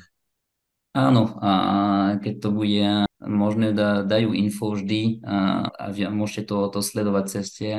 [0.94, 1.52] Áno, a
[2.22, 7.46] keď to bude možné da, dajú info vždy a, a môžete to, to sledovať cez
[7.54, 7.74] tie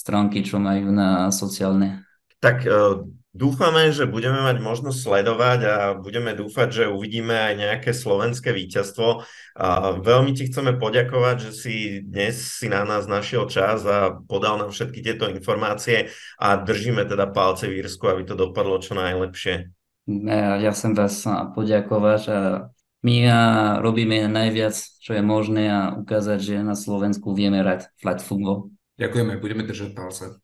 [0.00, 2.08] stránky, čo majú na sociálne.
[2.40, 3.04] Tak uh,
[3.36, 9.08] dúfame, že budeme mať možnosť sledovať a budeme dúfať, že uvidíme aj nejaké slovenské víťazstvo.
[9.20, 14.56] Uh, veľmi ti chceme poďakovať, že si dnes si na nás našiel čas a podal
[14.56, 16.08] nám všetky tieto informácie
[16.40, 19.68] a držíme teda palce v Írsku, aby to dopadlo čo najlepšie.
[20.40, 21.22] Ja chcem vás
[21.54, 22.38] poďakovať a
[23.06, 23.16] my
[23.78, 28.74] robíme najviac, čo je možné a ukázať, že na Slovensku vieme hrať flat football.
[29.00, 30.36] Ďakujeme, budeme držať palce.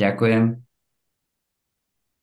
[0.00, 0.64] Ďakujem.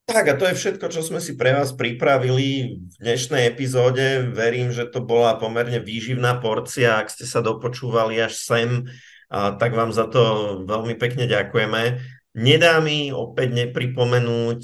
[0.06, 4.34] Tak a to je všetko, čo sme si pre vás pripravili v dnešnej epizóde.
[4.34, 6.98] Verím, že to bola pomerne výživná porcia.
[6.98, 8.90] Ak ste sa dopočúvali až sem,
[9.30, 10.22] tak vám za to
[10.66, 12.02] veľmi pekne ďakujeme.
[12.34, 14.62] Nedá mi opäť nepripomenúť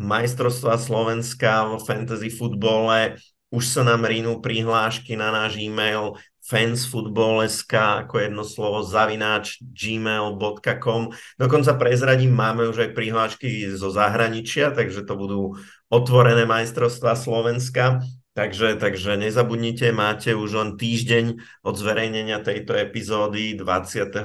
[0.00, 3.20] majstrovstva Slovenska vo fantasy futbole
[3.52, 6.16] už sa nám rinú prihlášky na náš e-mail
[6.52, 7.72] fansfootball.sk
[8.04, 11.16] ako jedno slovo zavináč gmail.com.
[11.40, 15.40] Dokonca prezradím, máme už aj prihlášky zo zahraničia, takže to budú
[15.88, 18.04] otvorené majstrovstvá Slovenska.
[18.32, 21.36] Takže, takže nezabudnite, máte už len týždeň
[21.68, 24.24] od zverejnenia tejto epizódy, 24.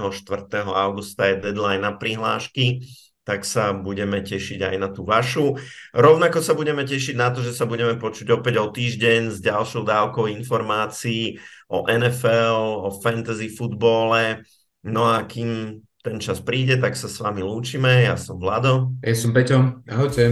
[0.64, 2.88] augusta je deadline na prihlášky
[3.28, 5.60] tak sa budeme tešiť aj na tú vašu.
[5.92, 9.84] Rovnako sa budeme tešiť na to, že sa budeme počuť opäť o týždeň s ďalšou
[9.84, 11.36] dávkou informácií
[11.68, 14.48] o NFL, o fantasy futbole.
[14.88, 18.08] No a kým ten čas príde, tak sa s vami lúčime.
[18.08, 18.96] Ja som Vlado.
[19.04, 19.84] Ja som Peťo.
[19.92, 20.32] Ahojte.